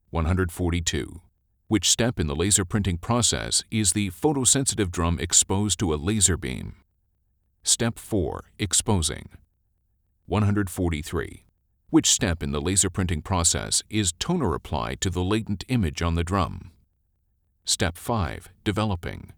142. 0.09 1.21
Which 1.67 1.89
step 1.89 2.19
in 2.19 2.25
the 2.25 2.35
laser 2.35 2.65
printing 2.65 2.97
process 2.97 3.63
is 3.69 3.93
the 3.93 4.09
photosensitive 4.09 4.89
drum 4.89 5.19
exposed 5.19 5.77
to 5.79 5.93
a 5.93 5.95
laser 5.95 6.37
beam? 6.37 6.77
Step 7.61 7.99
4. 7.99 8.45
Exposing. 8.57 9.29
143. 10.25 11.43
Which 11.93 12.09
step 12.09 12.41
in 12.41 12.51
the 12.51 12.59
laser 12.59 12.89
printing 12.89 13.21
process 13.21 13.83
is 13.87 14.13
toner 14.13 14.55
applied 14.55 14.99
to 15.01 15.11
the 15.11 15.23
latent 15.23 15.63
image 15.67 16.01
on 16.01 16.15
the 16.15 16.23
drum? 16.23 16.71
Step 17.65 17.99
5. 17.99 18.49
Developing. 18.63 19.31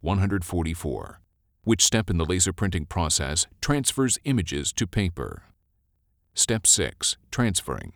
144. 0.00 1.20
Which 1.64 1.82
step 1.82 2.08
in 2.08 2.18
the 2.18 2.24
laser 2.24 2.52
printing 2.52 2.86
process 2.86 3.48
transfers 3.60 4.16
images 4.22 4.72
to 4.74 4.86
paper? 4.86 5.42
Step 6.34 6.68
6. 6.68 7.16
Transferring. 7.32 7.94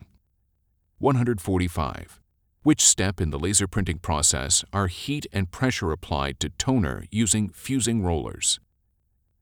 145. 0.97 2.19
Which 2.63 2.81
step 2.81 3.21
in 3.21 3.29
the 3.29 3.39
laser 3.39 3.69
printing 3.69 3.99
process 3.99 4.65
are 4.73 4.87
heat 4.87 5.27
and 5.31 5.49
pressure 5.49 5.93
applied 5.93 6.41
to 6.41 6.49
toner 6.49 7.05
using 7.09 7.47
fusing 7.47 8.03
rollers? 8.03 8.59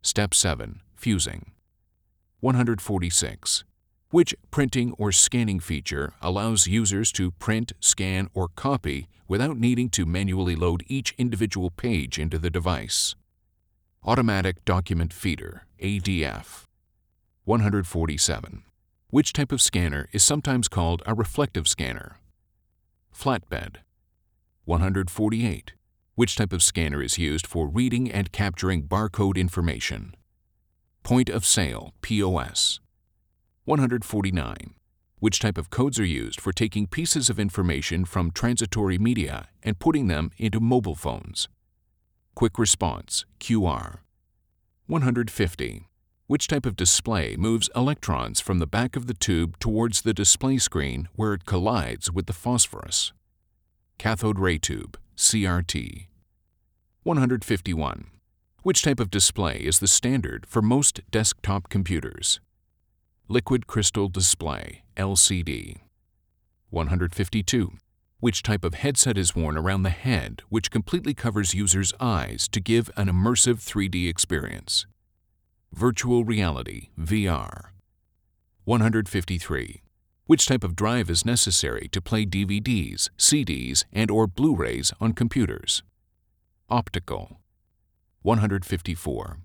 Step 0.04 0.36
7. 0.36 0.82
Fusing. 0.94 1.52
146. 2.42 3.64
Which 4.12 4.34
printing 4.50 4.94
or 4.94 5.12
scanning 5.12 5.60
feature 5.60 6.14
allows 6.20 6.66
users 6.66 7.12
to 7.12 7.30
print, 7.30 7.74
scan, 7.80 8.28
or 8.34 8.48
copy 8.48 9.08
without 9.28 9.60
needing 9.60 9.88
to 9.92 10.06
manually 10.08 10.56
load 10.56 10.84
each 10.88 11.14
individual 11.20 11.70
page 11.70 12.18
into 12.18 12.40
the 12.40 12.50
device? 12.50 13.16
Automatic 14.04 14.66
Document 14.66 15.14
Feeder, 15.14 15.68
ADF. 15.80 16.66
147. 17.44 18.64
Which 19.12 19.32
type 19.32 19.52
of 19.52 19.62
scanner 19.62 20.10
is 20.12 20.24
sometimes 20.24 20.68
called 20.68 21.04
a 21.06 21.14
reflective 21.14 21.68
scanner? 21.68 22.18
Flatbed. 23.16 23.78
148. 24.66 25.74
Which 26.16 26.36
type 26.36 26.52
of 26.52 26.64
scanner 26.64 27.04
is 27.04 27.20
used 27.20 27.46
for 27.46 27.68
reading 27.68 28.12
and 28.12 28.32
capturing 28.32 28.88
barcode 28.88 29.38
information? 29.38 30.16
Point 31.04 31.30
of 31.30 31.46
sale, 31.46 31.94
POS. 32.02 32.80
149. 33.70 34.74
Which 35.20 35.40
type 35.40 35.56
of 35.56 35.70
codes 35.70 36.00
are 36.00 36.04
used 36.04 36.42
for 36.42 36.52
taking 36.52 36.88
pieces 36.88 37.30
of 37.30 37.40
information 37.40 38.04
from 38.04 38.32
transitory 38.32 38.98
media 38.98 39.50
and 39.62 39.78
putting 39.78 40.08
them 40.08 40.32
into 40.40 40.60
mobile 40.60 40.96
phones? 40.96 41.48
Quick 42.34 42.58
response, 42.58 43.26
QR. 43.40 44.00
150. 44.88 45.86
Which 46.26 46.48
type 46.48 46.66
of 46.66 46.76
display 46.76 47.36
moves 47.36 47.70
electrons 47.76 48.40
from 48.40 48.58
the 48.58 48.66
back 48.66 48.96
of 48.96 49.06
the 49.06 49.14
tube 49.14 49.60
towards 49.60 50.02
the 50.02 50.16
display 50.16 50.58
screen 50.58 51.08
where 51.14 51.36
it 51.36 51.46
collides 51.46 52.12
with 52.12 52.26
the 52.26 52.34
phosphorus? 52.34 53.14
Cathode 54.00 54.40
ray 54.40 54.58
tube, 54.58 54.98
CRT. 55.16 56.08
151. 57.04 58.08
Which 58.64 58.82
type 58.82 59.00
of 59.00 59.12
display 59.12 59.58
is 59.58 59.78
the 59.78 59.88
standard 59.88 60.48
for 60.48 60.64
most 60.64 61.02
desktop 61.12 61.70
computers? 61.70 62.40
Liquid 63.32 63.68
Crystal 63.68 64.10
Display, 64.10 64.82
LCD. 64.98 65.82
152. 66.72 67.74
Which 68.20 68.42
type 68.42 68.64
of 68.64 68.74
headset 68.74 69.20
is 69.20 69.36
worn 69.36 69.56
around 69.56 69.84
the 69.84 69.92
head 69.92 70.42
which 70.50 70.72
completely 70.72 71.14
covers 71.14 71.54
users' 71.54 71.94
eyes 72.00 72.48
to 72.48 72.60
give 72.60 72.90
an 72.98 73.08
immersive 73.08 73.58
3D 73.58 74.10
experience? 74.10 74.88
Virtual 75.72 76.24
Reality, 76.26 76.90
VR. 77.00 77.66
153. 78.64 79.84
Which 80.26 80.48
type 80.48 80.64
of 80.64 80.76
drive 80.76 81.08
is 81.08 81.24
necessary 81.24 81.88
to 81.92 82.02
play 82.02 82.26
DVDs, 82.26 83.12
CDs, 83.20 83.86
and 83.94 84.10
or 84.10 84.26
Blu-rays 84.26 84.92
on 85.00 85.14
computers? 85.14 85.84
Optical. 86.68 87.38
154. 88.24 89.38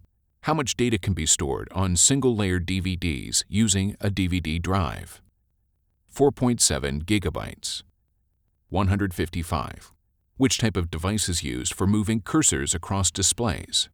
How 0.45 0.53
much 0.53 0.77
data 0.77 0.99
can 0.99 1.15
be 1.15 1.25
stored 1.25 1.71
on 1.73 1.97
single-layer 1.97 2.61
DVDs 2.61 3.45
using 3.49 3.97
a 3.99 4.11
DVD 4.11 4.61
drive? 4.61 5.23
4.7 6.15 7.03
gigabytes. 7.05 7.83
155. 8.69 9.95
Which 10.37 10.59
type 10.59 10.77
of 10.77 10.91
device 10.91 11.31
is 11.31 11.43
used 11.43 11.73
for 11.73 11.87
moving 11.87 12.21
cursors 12.21 12.75
across 12.75 13.11
displays? 13.11 13.89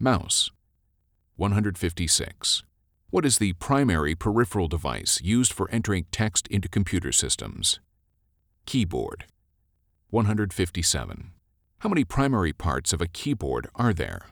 Mouse. 0.00 0.50
156. 1.36 2.64
What 3.10 3.24
is 3.24 3.38
the 3.38 3.52
primary 3.52 4.16
peripheral 4.16 4.66
device 4.66 5.20
used 5.22 5.52
for 5.52 5.70
entering 5.70 6.06
text 6.10 6.48
into 6.48 6.68
computer 6.68 7.12
systems? 7.12 7.78
Keyboard. 8.66 9.26
157. 10.08 11.30
How 11.78 11.88
many 11.88 12.02
primary 12.02 12.52
parts 12.52 12.92
of 12.92 13.00
a 13.00 13.06
keyboard 13.06 13.68
are 13.76 13.94
there? 13.94 14.26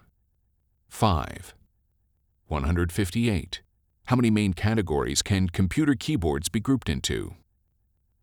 5. 0.88 1.54
158. 2.48 3.62
How 4.06 4.16
many 4.16 4.30
main 4.30 4.52
categories 4.52 5.22
can 5.22 5.48
computer 5.48 5.94
keyboards 5.94 6.48
be 6.48 6.60
grouped 6.60 6.88
into? 6.88 7.34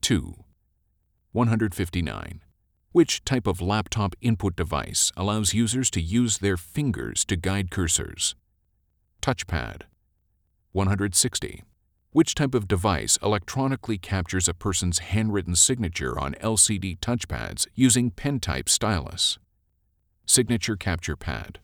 2. 0.01 0.35
159. 1.31 2.41
Which 2.91 3.23
type 3.23 3.47
of 3.47 3.61
laptop 3.61 4.15
input 4.21 4.55
device 4.55 5.11
allows 5.15 5.53
users 5.53 5.89
to 5.91 6.01
use 6.01 6.39
their 6.39 6.57
fingers 6.57 7.23
to 7.25 7.35
guide 7.35 7.69
cursors? 7.69 8.35
Touchpad. 9.21 9.83
160. 10.71 11.63
Which 12.11 12.35
type 12.35 12.55
of 12.55 12.67
device 12.67 13.17
electronically 13.21 13.97
captures 13.97 14.47
a 14.47 14.53
person's 14.53 14.99
handwritten 14.99 15.55
signature 15.55 16.17
on 16.17 16.35
LCD 16.35 16.99
touchpads 16.99 17.67
using 17.75 18.11
pen-type 18.11 18.69
stylus? 18.69 19.37
Signature 20.25 20.75
Capture 20.75 21.15
Pad. 21.15 21.59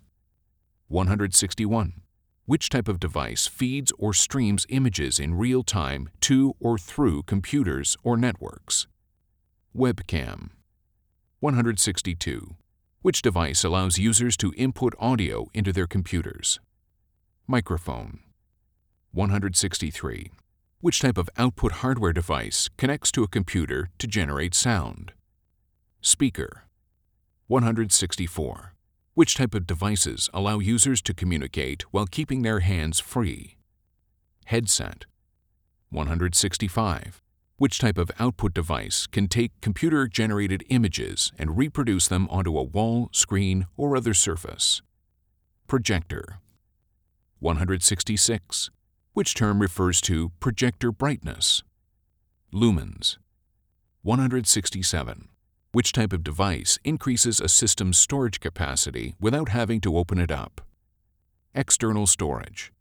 161. 0.92 2.02
Which 2.46 2.68
type 2.68 2.90
of 2.90 3.00
device 3.00 3.48
feeds 3.48 3.94
or 3.98 4.14
streams 4.14 4.66
images 4.68 5.20
in 5.20 5.36
real 5.36 5.64
time 5.64 6.10
to 6.22 6.54
or 6.60 6.78
through 6.78 7.24
computers 7.24 7.96
or 8.04 8.18
networks? 8.18 8.88
Webcam. 9.76 10.50
162. 11.40 12.56
Which 13.02 13.22
device 13.22 13.64
allows 13.64 13.98
users 13.98 14.36
to 14.38 14.54
input 14.58 14.94
audio 15.00 15.48
into 15.54 15.72
their 15.72 15.88
computers? 15.88 16.60
Microphone. 17.48 18.20
163. 19.14 20.32
Which 20.82 21.00
type 21.00 21.18
of 21.18 21.30
output 21.38 21.72
hardware 21.74 22.14
device 22.14 22.70
connects 22.78 23.12
to 23.14 23.24
a 23.24 23.30
computer 23.30 23.90
to 23.98 24.08
generate 24.08 24.54
sound? 24.54 25.14
Speaker. 26.02 26.66
164. 27.48 28.74
Which 29.22 29.36
type 29.36 29.54
of 29.54 29.68
devices 29.68 30.32
allow 30.34 30.58
users 30.58 31.00
to 31.04 31.14
communicate 31.14 31.84
while 31.94 32.08
keeping 32.08 32.42
their 32.42 32.62
hands 32.62 33.00
free? 33.00 33.56
Headset. 34.46 35.06
165. 35.92 37.22
Which 37.58 37.78
type 37.78 38.00
of 38.00 38.10
output 38.18 38.56
device 38.56 39.06
can 39.06 39.28
take 39.28 39.52
computer-generated 39.62 40.64
images 40.70 41.32
and 41.38 41.56
reproduce 41.56 42.08
them 42.08 42.28
onto 42.32 42.58
a 42.58 42.64
wall, 42.64 43.10
screen, 43.12 43.68
or 43.78 43.96
other 43.96 44.16
surface? 44.16 44.82
Projector. 45.68 46.40
166. 47.38 48.72
Which 49.14 49.36
term 49.36 49.62
refers 49.62 50.02
to 50.02 50.32
projector 50.40 50.92
brightness? 50.92 51.62
Lumens. 52.52 53.20
167. 54.02 55.28
Which 55.74 55.94
type 55.94 56.12
of 56.12 56.22
device 56.22 56.78
increases 56.84 57.40
a 57.40 57.48
system's 57.48 57.98
storage 57.98 58.42
capacity 58.42 59.16
without 59.22 59.48
having 59.48 59.80
to 59.82 59.98
open 59.98 60.20
it 60.20 60.30
up? 60.30 60.60
External 61.56 62.08
storage. 62.08 62.74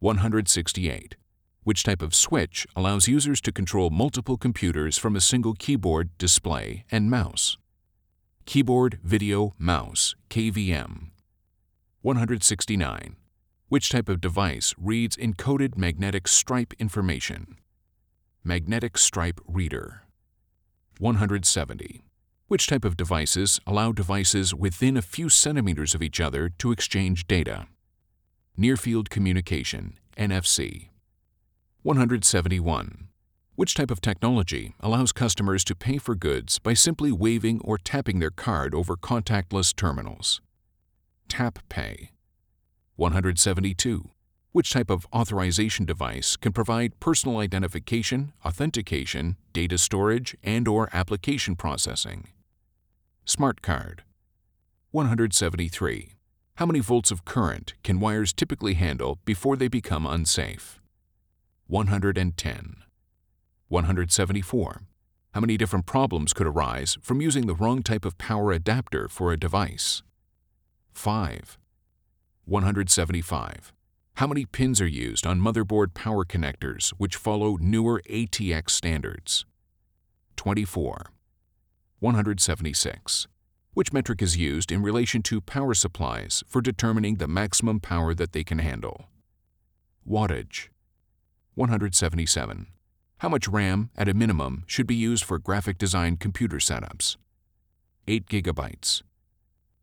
168. 0.00 1.14
Which 1.62 1.84
type 1.84 2.02
of 2.02 2.16
switch 2.16 2.66
allows 2.74 3.06
users 3.06 3.40
to 3.42 3.52
control 3.52 3.90
multiple 3.90 4.36
computers 4.36 4.98
from 4.98 5.14
a 5.14 5.20
single 5.20 5.54
keyboard, 5.54 6.10
display, 6.18 6.84
and 6.90 7.08
mouse? 7.08 7.56
Keyboard 8.46 8.98
Video 9.04 9.54
Mouse, 9.56 10.16
KVM. 10.28 11.10
169. 12.02 13.14
Which 13.68 13.90
type 13.90 14.08
of 14.08 14.20
device 14.20 14.74
reads 14.76 15.16
encoded 15.16 15.76
magnetic 15.76 16.26
stripe 16.26 16.74
information? 16.80 17.58
Magnetic 18.42 18.98
stripe 18.98 19.40
reader. 19.46 20.02
170. 20.98 22.02
Which 22.48 22.66
type 22.66 22.86
of 22.86 22.96
devices 22.96 23.60
allow 23.66 23.92
devices 23.92 24.54
within 24.54 24.96
a 24.96 25.02
few 25.02 25.28
centimeters 25.28 25.94
of 25.94 26.02
each 26.02 26.18
other 26.18 26.48
to 26.56 26.72
exchange 26.72 27.26
data? 27.26 27.66
Near 28.56 28.78
Field 28.78 29.10
Communication, 29.10 29.98
NFC. 30.16 30.88
171. 31.82 33.08
Which 33.54 33.74
type 33.74 33.90
of 33.90 34.00
technology 34.00 34.74
allows 34.80 35.12
customers 35.12 35.62
to 35.64 35.74
pay 35.74 35.98
for 35.98 36.14
goods 36.14 36.58
by 36.58 36.72
simply 36.72 37.12
waving 37.12 37.60
or 37.64 37.76
tapping 37.76 38.18
their 38.18 38.30
card 38.30 38.74
over 38.74 38.96
contactless 38.96 39.76
terminals? 39.76 40.40
Tap 41.28 41.58
Pay. 41.68 42.12
172. 42.96 44.08
Which 44.52 44.70
type 44.70 44.88
of 44.88 45.06
authorization 45.14 45.84
device 45.84 46.34
can 46.34 46.52
provide 46.52 46.98
personal 46.98 47.40
identification, 47.40 48.32
authentication, 48.42 49.36
data 49.52 49.76
storage, 49.76 50.34
and 50.42 50.66
or 50.66 50.88
application 50.94 51.54
processing? 51.54 52.28
Smart 53.28 53.60
Card. 53.60 54.04
173. 54.90 56.14
How 56.54 56.64
many 56.64 56.80
volts 56.80 57.10
of 57.10 57.26
current 57.26 57.74
can 57.84 58.00
wires 58.00 58.32
typically 58.32 58.72
handle 58.72 59.18
before 59.26 59.54
they 59.54 59.68
become 59.68 60.06
unsafe? 60.06 60.80
110. 61.66 62.76
174. 63.68 64.82
How 65.34 65.40
many 65.42 65.58
different 65.58 65.84
problems 65.84 66.32
could 66.32 66.46
arise 66.46 66.96
from 67.02 67.20
using 67.20 67.46
the 67.46 67.54
wrong 67.54 67.82
type 67.82 68.06
of 68.06 68.16
power 68.16 68.50
adapter 68.50 69.08
for 69.08 69.30
a 69.30 69.38
device? 69.38 70.02
5. 70.94 71.58
175. 72.46 73.74
How 74.14 74.26
many 74.26 74.46
pins 74.46 74.80
are 74.80 74.86
used 74.86 75.26
on 75.26 75.38
motherboard 75.38 75.92
power 75.92 76.24
connectors 76.24 76.94
which 76.96 77.16
follow 77.16 77.58
newer 77.60 78.00
ATX 78.08 78.70
standards? 78.70 79.44
24. 80.36 81.10
176. 82.00 83.26
Which 83.74 83.92
metric 83.92 84.22
is 84.22 84.36
used 84.36 84.70
in 84.70 84.82
relation 84.82 85.20
to 85.24 85.40
power 85.40 85.74
supplies 85.74 86.44
for 86.46 86.60
determining 86.60 87.16
the 87.16 87.26
maximum 87.26 87.80
power 87.80 88.14
that 88.14 88.32
they 88.32 88.44
can 88.44 88.60
handle? 88.60 89.06
Wattage. 90.08 90.68
177. 91.56 92.68
How 93.18 93.28
much 93.28 93.48
RAM, 93.48 93.90
at 93.96 94.08
a 94.08 94.14
minimum, 94.14 94.62
should 94.68 94.86
be 94.86 94.94
used 94.94 95.24
for 95.24 95.40
graphic 95.40 95.76
design 95.76 96.16
computer 96.16 96.58
setups? 96.58 97.16
8 98.06 98.26
gigabytes. 98.26 99.02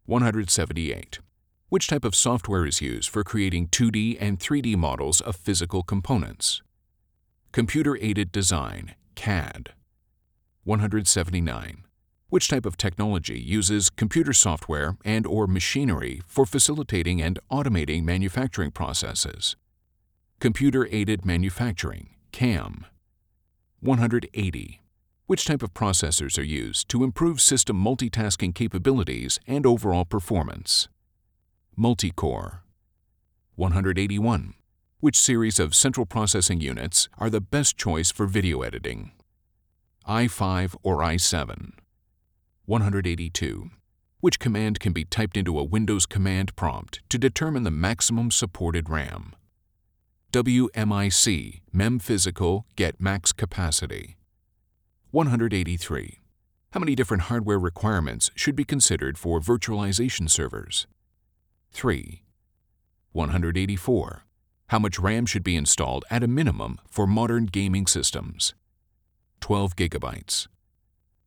178. 0.05 1.19
Which 1.67 1.87
type 1.87 2.05
of 2.05 2.15
software 2.15 2.65
is 2.65 2.79
used 2.79 3.09
for 3.09 3.25
creating 3.25 3.67
2D 3.67 4.17
and 4.21 4.39
3D 4.39 4.77
models 4.77 5.19
of 5.19 5.35
physical 5.35 5.83
components? 5.83 6.61
Computer-aided 7.51 8.31
design, 8.31 8.95
CAD. 9.15 9.73
179. 10.63 11.83
Which 12.29 12.47
type 12.47 12.65
of 12.65 12.75
technology 12.75 13.39
uses 13.39 13.91
computer 13.91 14.33
software 14.33 14.97
and 15.05 15.27
or 15.27 15.45
machinery 15.45 16.23
for 16.25 16.47
facilitating 16.47 17.21
and 17.21 17.39
automating 17.51 18.03
manufacturing 18.03 18.71
processes? 18.71 19.55
Computer-aided 20.39 21.23
manufacturing, 21.23 22.09
CAM. 22.31 22.87
180. 23.79 24.81
Which 25.27 25.45
type 25.45 25.61
of 25.61 25.75
processors 25.75 26.39
are 26.39 26.43
used 26.43 26.89
to 26.89 27.03
improve 27.03 27.39
system 27.39 27.81
multitasking 27.83 28.55
capabilities 28.55 29.39
and 29.45 29.63
overall 29.65 30.03
performance? 30.03 30.89
Multicore. 31.77 32.61
181. 33.55 34.55
Which 34.99 35.19
series 35.19 35.59
of 35.59 35.75
central 35.75 36.07
processing 36.07 36.59
units 36.59 37.07
are 37.19 37.29
the 37.29 37.39
best 37.39 37.77
choice 37.77 38.11
for 38.11 38.25
video 38.25 38.63
editing? 38.63 39.11
i5 40.07 40.75
or 40.81 40.97
i7? 40.97 41.73
182. 42.67 43.69
Which 44.21 44.39
command 44.39 44.79
can 44.79 44.91
be 44.91 45.05
typed 45.05 45.37
into 45.37 45.59
a 45.59 45.63
Windows 45.63 46.07
command 46.07 46.55
prompt 46.55 47.01
to 47.09 47.19
determine 47.19 47.61
the 47.61 47.69
maximum 47.69 48.31
supported 48.31 48.89
RAM? 48.89 49.35
WMIC, 50.31 51.61
MEM 51.71 51.99
Physical, 51.99 52.65
Get 52.75 52.99
Max 52.99 53.31
Capacity. 53.31 54.17
183. 55.11 56.21
How 56.71 56.79
many 56.79 56.95
different 56.95 57.23
hardware 57.23 57.59
requirements 57.59 58.31
should 58.35 58.55
be 58.55 58.65
considered 58.65 59.19
for 59.19 59.39
virtualization 59.39 60.27
servers? 60.27 60.87
3. 61.71 62.23
184. 63.11 64.25
How 64.69 64.79
much 64.79 64.97
RAM 64.97 65.27
should 65.27 65.43
be 65.43 65.55
installed 65.55 66.03
at 66.09 66.23
a 66.23 66.27
minimum 66.27 66.79
for 66.89 67.05
modern 67.05 67.45
gaming 67.45 67.85
systems? 67.85 68.55
12 69.39 69.75
gigabytes. 69.75 70.47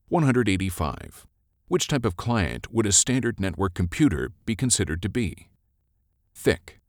185. 0.09 1.28
Which 1.68 1.87
type 1.87 2.07
of 2.07 2.16
client 2.16 2.72
would 2.72 2.87
a 2.87 2.92
standard 2.92 3.38
network 3.38 3.74
computer 3.74 4.33
be 4.46 4.57
considered 4.57 5.02
to 5.02 5.11
be? 5.11 5.48
Thick. 6.35 6.81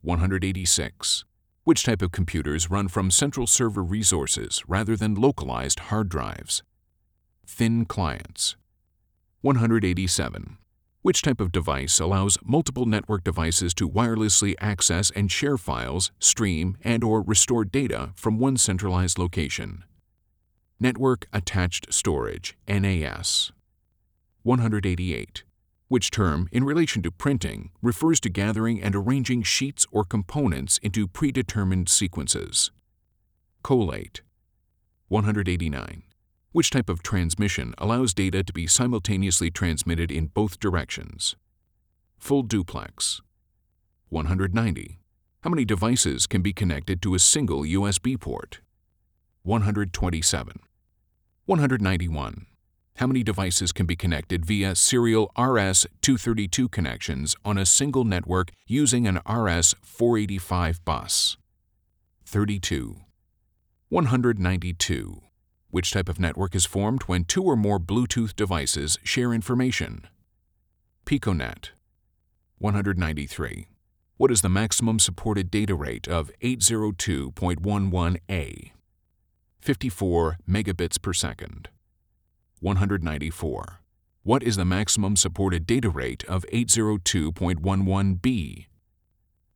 186. 0.00 1.26
Which 1.64 1.82
type 1.82 2.00
of 2.00 2.10
computers 2.10 2.70
run 2.70 2.88
from 2.88 3.10
central 3.10 3.46
server 3.46 3.82
resources 3.82 4.62
rather 4.66 4.96
than 4.96 5.14
localized 5.14 5.80
hard 5.90 6.08
drives? 6.08 6.62
Thin 7.46 7.84
clients. 7.84 8.56
187. 9.42 10.56
Which 11.02 11.20
type 11.20 11.38
of 11.38 11.52
device 11.52 12.00
allows 12.00 12.38
multiple 12.42 12.86
network 12.86 13.24
devices 13.24 13.74
to 13.74 13.90
wirelessly 13.90 14.54
access 14.58 15.10
and 15.10 15.30
share 15.30 15.58
files, 15.58 16.12
stream, 16.18 16.78
and 16.82 17.04
or 17.04 17.20
restore 17.20 17.66
data 17.66 18.12
from 18.16 18.38
one 18.38 18.56
centralized 18.56 19.18
location? 19.18 19.84
Network 20.80 21.26
Attached 21.30 21.92
Storage, 21.92 22.56
NAS. 22.66 23.52
188 24.48 25.44
which 25.88 26.10
term, 26.10 26.48
in 26.52 26.64
relation 26.64 27.02
to 27.02 27.10
printing, 27.10 27.70
refers 27.82 28.20
to 28.20 28.28
gathering 28.28 28.82
and 28.82 28.94
arranging 28.94 29.42
sheets 29.42 29.86
or 29.90 30.04
components 30.04 30.78
into 30.82 31.08
predetermined 31.08 31.88
sequences. 31.88 32.70
Collate. 33.62 34.20
189. 35.08 36.02
Which 36.52 36.70
type 36.70 36.88
of 36.90 37.02
transmission 37.02 37.74
allows 37.78 38.14
data 38.14 38.42
to 38.42 38.52
be 38.52 38.66
simultaneously 38.66 39.50
transmitted 39.50 40.10
in 40.10 40.26
both 40.26 40.60
directions? 40.60 41.36
Full 42.18 42.42
duplex. 42.42 43.22
190. 44.10 44.98
How 45.40 45.50
many 45.50 45.64
devices 45.64 46.26
can 46.26 46.42
be 46.42 46.52
connected 46.52 47.00
to 47.02 47.14
a 47.14 47.18
single 47.18 47.62
USB 47.62 48.20
port? 48.20 48.60
127. 49.42 50.60
191. 51.46 52.46
How 52.98 53.06
many 53.06 53.22
devices 53.22 53.70
can 53.70 53.86
be 53.86 53.94
connected 53.94 54.44
via 54.44 54.74
serial 54.74 55.30
RS-232 55.38 56.68
connections 56.68 57.36
on 57.44 57.56
a 57.56 57.64
single 57.64 58.02
network 58.02 58.50
using 58.66 59.06
an 59.06 59.18
RS-485 59.18 60.80
bus? 60.84 61.36
32. 62.26 62.96
192. 63.88 65.22
Which 65.70 65.92
type 65.92 66.08
of 66.08 66.18
network 66.18 66.56
is 66.56 66.66
formed 66.66 67.04
when 67.04 67.22
two 67.22 67.44
or 67.44 67.54
more 67.54 67.78
Bluetooth 67.78 68.34
devices 68.34 68.98
share 69.04 69.32
information? 69.32 70.08
Piconet. 71.06 71.70
193. 72.58 73.68
What 74.16 74.32
is 74.32 74.42
the 74.42 74.48
maximum 74.48 74.98
supported 74.98 75.52
data 75.52 75.76
rate 75.76 76.08
of 76.08 76.32
802.11a? 76.42 78.72
54 79.60 80.38
megabits 80.48 81.00
per 81.00 81.12
second. 81.12 81.68
194. 82.60 83.80
What 84.22 84.42
is 84.42 84.56
the 84.56 84.64
maximum 84.64 85.16
supported 85.16 85.66
data 85.66 85.88
rate 85.88 86.24
of 86.24 86.44
802.11b? 86.52 88.66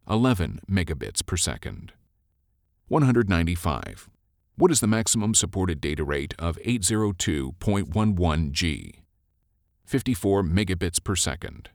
11 0.09 0.61
megabits 0.71 1.25
per 1.25 1.37
second. 1.37 1.93
195. 2.89 4.09
What 4.57 4.71
is 4.71 4.81
the 4.81 4.87
maximum 4.87 5.35
supported 5.35 5.81
data 5.81 6.05
rate 6.05 6.35
of 6.39 6.59
802.11g? 6.59 8.93
54 9.85 10.43
megabits 10.43 11.03
per 11.03 11.17
second. 11.17 11.71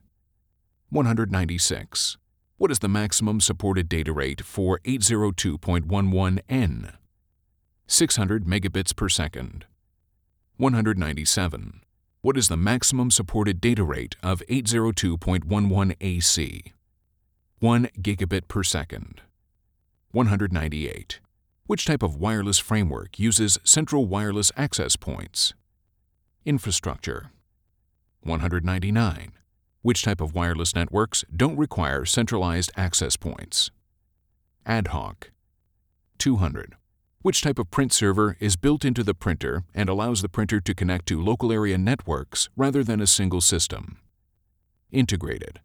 196. 0.90 2.16
What 2.56 2.70
is 2.70 2.78
the 2.78 2.88
maximum 2.88 3.40
supported 3.40 3.88
data 3.88 4.12
rate 4.12 4.40
for 4.40 4.78
802.11n? 4.84 6.94
600 7.86 8.44
megabits 8.44 8.96
per 8.96 9.08
second. 9.08 9.64
197. 10.58 11.82
What 12.20 12.36
is 12.36 12.48
the 12.48 12.56
maximum 12.56 13.12
supported 13.12 13.60
data 13.60 13.84
rate 13.84 14.16
of 14.24 14.42
802.11 14.48 15.94
AC? 16.00 16.72
1 17.60 17.88
gigabit 18.00 18.48
per 18.48 18.64
second. 18.64 19.20
198. 20.10 21.20
Which 21.68 21.84
type 21.84 22.02
of 22.02 22.16
wireless 22.16 22.58
framework 22.58 23.20
uses 23.20 23.60
central 23.62 24.06
wireless 24.06 24.50
access 24.56 24.96
points? 24.96 25.54
Infrastructure. 26.44 27.30
199. 28.24 29.30
Which 29.82 30.02
type 30.02 30.20
of 30.20 30.34
wireless 30.34 30.74
networks 30.74 31.24
don't 31.36 31.56
require 31.56 32.04
centralized 32.04 32.72
access 32.76 33.16
points? 33.16 33.70
Ad 34.66 34.88
hoc. 34.88 35.30
200. 36.18 36.77
Which 37.20 37.40
type 37.42 37.58
of 37.58 37.72
print 37.72 37.92
server 37.92 38.36
is 38.38 38.54
built 38.54 38.84
into 38.84 39.02
the 39.02 39.12
printer 39.12 39.64
and 39.74 39.88
allows 39.88 40.22
the 40.22 40.28
printer 40.28 40.60
to 40.60 40.72
connect 40.72 41.06
to 41.06 41.20
local 41.20 41.50
area 41.50 41.76
networks 41.76 42.48
rather 42.56 42.84
than 42.84 43.00
a 43.00 43.08
single 43.08 43.40
system? 43.40 43.98
Integrated. 44.92 45.60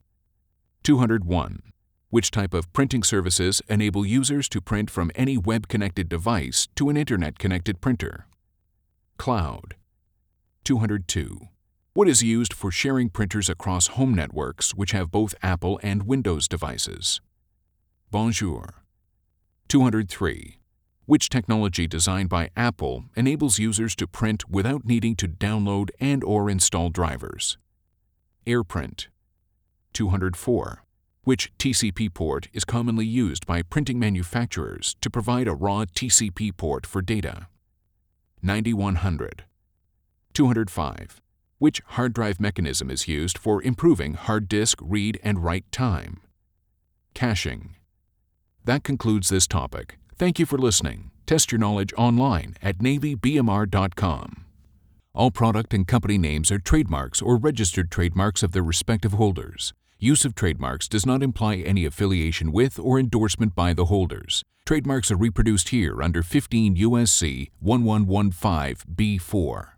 201. 0.82 1.62
Which 2.10 2.32
type 2.32 2.56
of 2.56 2.74
printing 2.74 3.04
services 3.04 3.62
enable 3.70 4.04
users 4.04 4.50
to 4.50 4.62
print 4.62 4.90
from 4.90 5.12
any 5.14 5.38
web-connected 5.38 6.10
device 6.10 6.68
to 6.76 6.90
an 6.90 6.98
internet-connected 6.98 7.82
printer? 7.82 8.26
Cloud. 9.18 9.76
202. 10.64 11.50
What 11.94 12.08
is 12.08 12.24
used 12.24 12.52
for 12.52 12.72
sharing 12.72 13.10
printers 13.10 13.48
across 13.48 13.88
home 13.90 14.16
networks 14.16 14.74
which 14.74 14.92
have 14.92 15.12
both 15.12 15.36
Apple 15.44 15.80
and 15.84 16.08
Windows 16.08 16.48
devices? 16.48 17.22
Bonjour. 18.10 18.82
203. 19.68 20.58
Which 21.06 21.28
technology 21.28 21.86
designed 21.86 22.30
by 22.30 22.50
Apple 22.56 23.06
enables 23.14 23.60
users 23.60 23.94
to 23.98 24.08
print 24.08 24.50
without 24.50 24.86
needing 24.86 25.18
to 25.18 25.28
download 25.28 25.90
and 26.00 26.24
or 26.24 26.50
install 26.50 26.90
drivers? 26.92 27.58
AirPrint. 28.48 29.08
204. 29.92 30.84
Which 31.26 31.52
TCP 31.58 32.14
port 32.14 32.48
is 32.54 32.64
commonly 32.64 33.06
used 33.06 33.46
by 33.46 33.64
printing 33.64 34.00
manufacturers 34.00 34.96
to 35.02 35.10
provide 35.10 35.48
a 35.50 35.54
raw 35.54 35.84
TCP 35.84 36.56
port 36.56 36.86
for 36.86 37.02
data? 37.02 37.48
9100. 38.42 39.44
205. 40.34 41.22
Which 41.58 41.82
hard 41.86 42.14
drive 42.14 42.40
mechanism 42.40 42.90
is 42.90 43.10
used 43.10 43.38
for 43.38 43.62
improving 43.62 44.14
hard 44.14 44.48
disk 44.48 44.80
read 44.82 45.20
and 45.22 45.44
write 45.44 45.70
time? 45.70 46.22
Caching. 47.14 47.76
That 48.64 48.86
concludes 48.86 49.28
this 49.28 49.48
topic. 49.48 49.98
Thank 50.24 50.40
you 50.40 50.46
for 50.46 50.58
listening. 50.58 51.12
Test 51.26 51.52
your 51.52 51.60
knowledge 51.60 51.94
online 51.98 52.56
at 52.62 52.78
NavyBMR.com. 52.78 54.46
All 55.14 55.32
product 55.32 55.74
and 55.74 55.86
company 55.86 56.18
names 56.18 56.50
are 56.50 56.60
trademarks 56.60 57.22
or 57.22 57.36
registered 57.36 57.92
trademarks 57.92 58.42
of 58.42 58.54
their 58.54 58.64
respective 58.64 59.12
holders. 59.12 59.74
Use 60.00 60.24
of 60.24 60.34
trademarks 60.34 60.88
does 60.88 61.06
not 61.06 61.24
imply 61.24 61.58
any 61.58 61.84
affiliation 61.84 62.54
with 62.54 62.80
or 62.80 62.98
endorsement 62.98 63.54
by 63.54 63.74
the 63.74 63.88
holders. 63.88 64.44
Trademarks 64.66 65.12
are 65.12 65.18
reproduced 65.18 65.68
here 65.76 66.02
under 66.02 66.24
15 66.24 66.78
USC 66.78 67.50
1115 67.60 68.96
B4. 68.96 69.73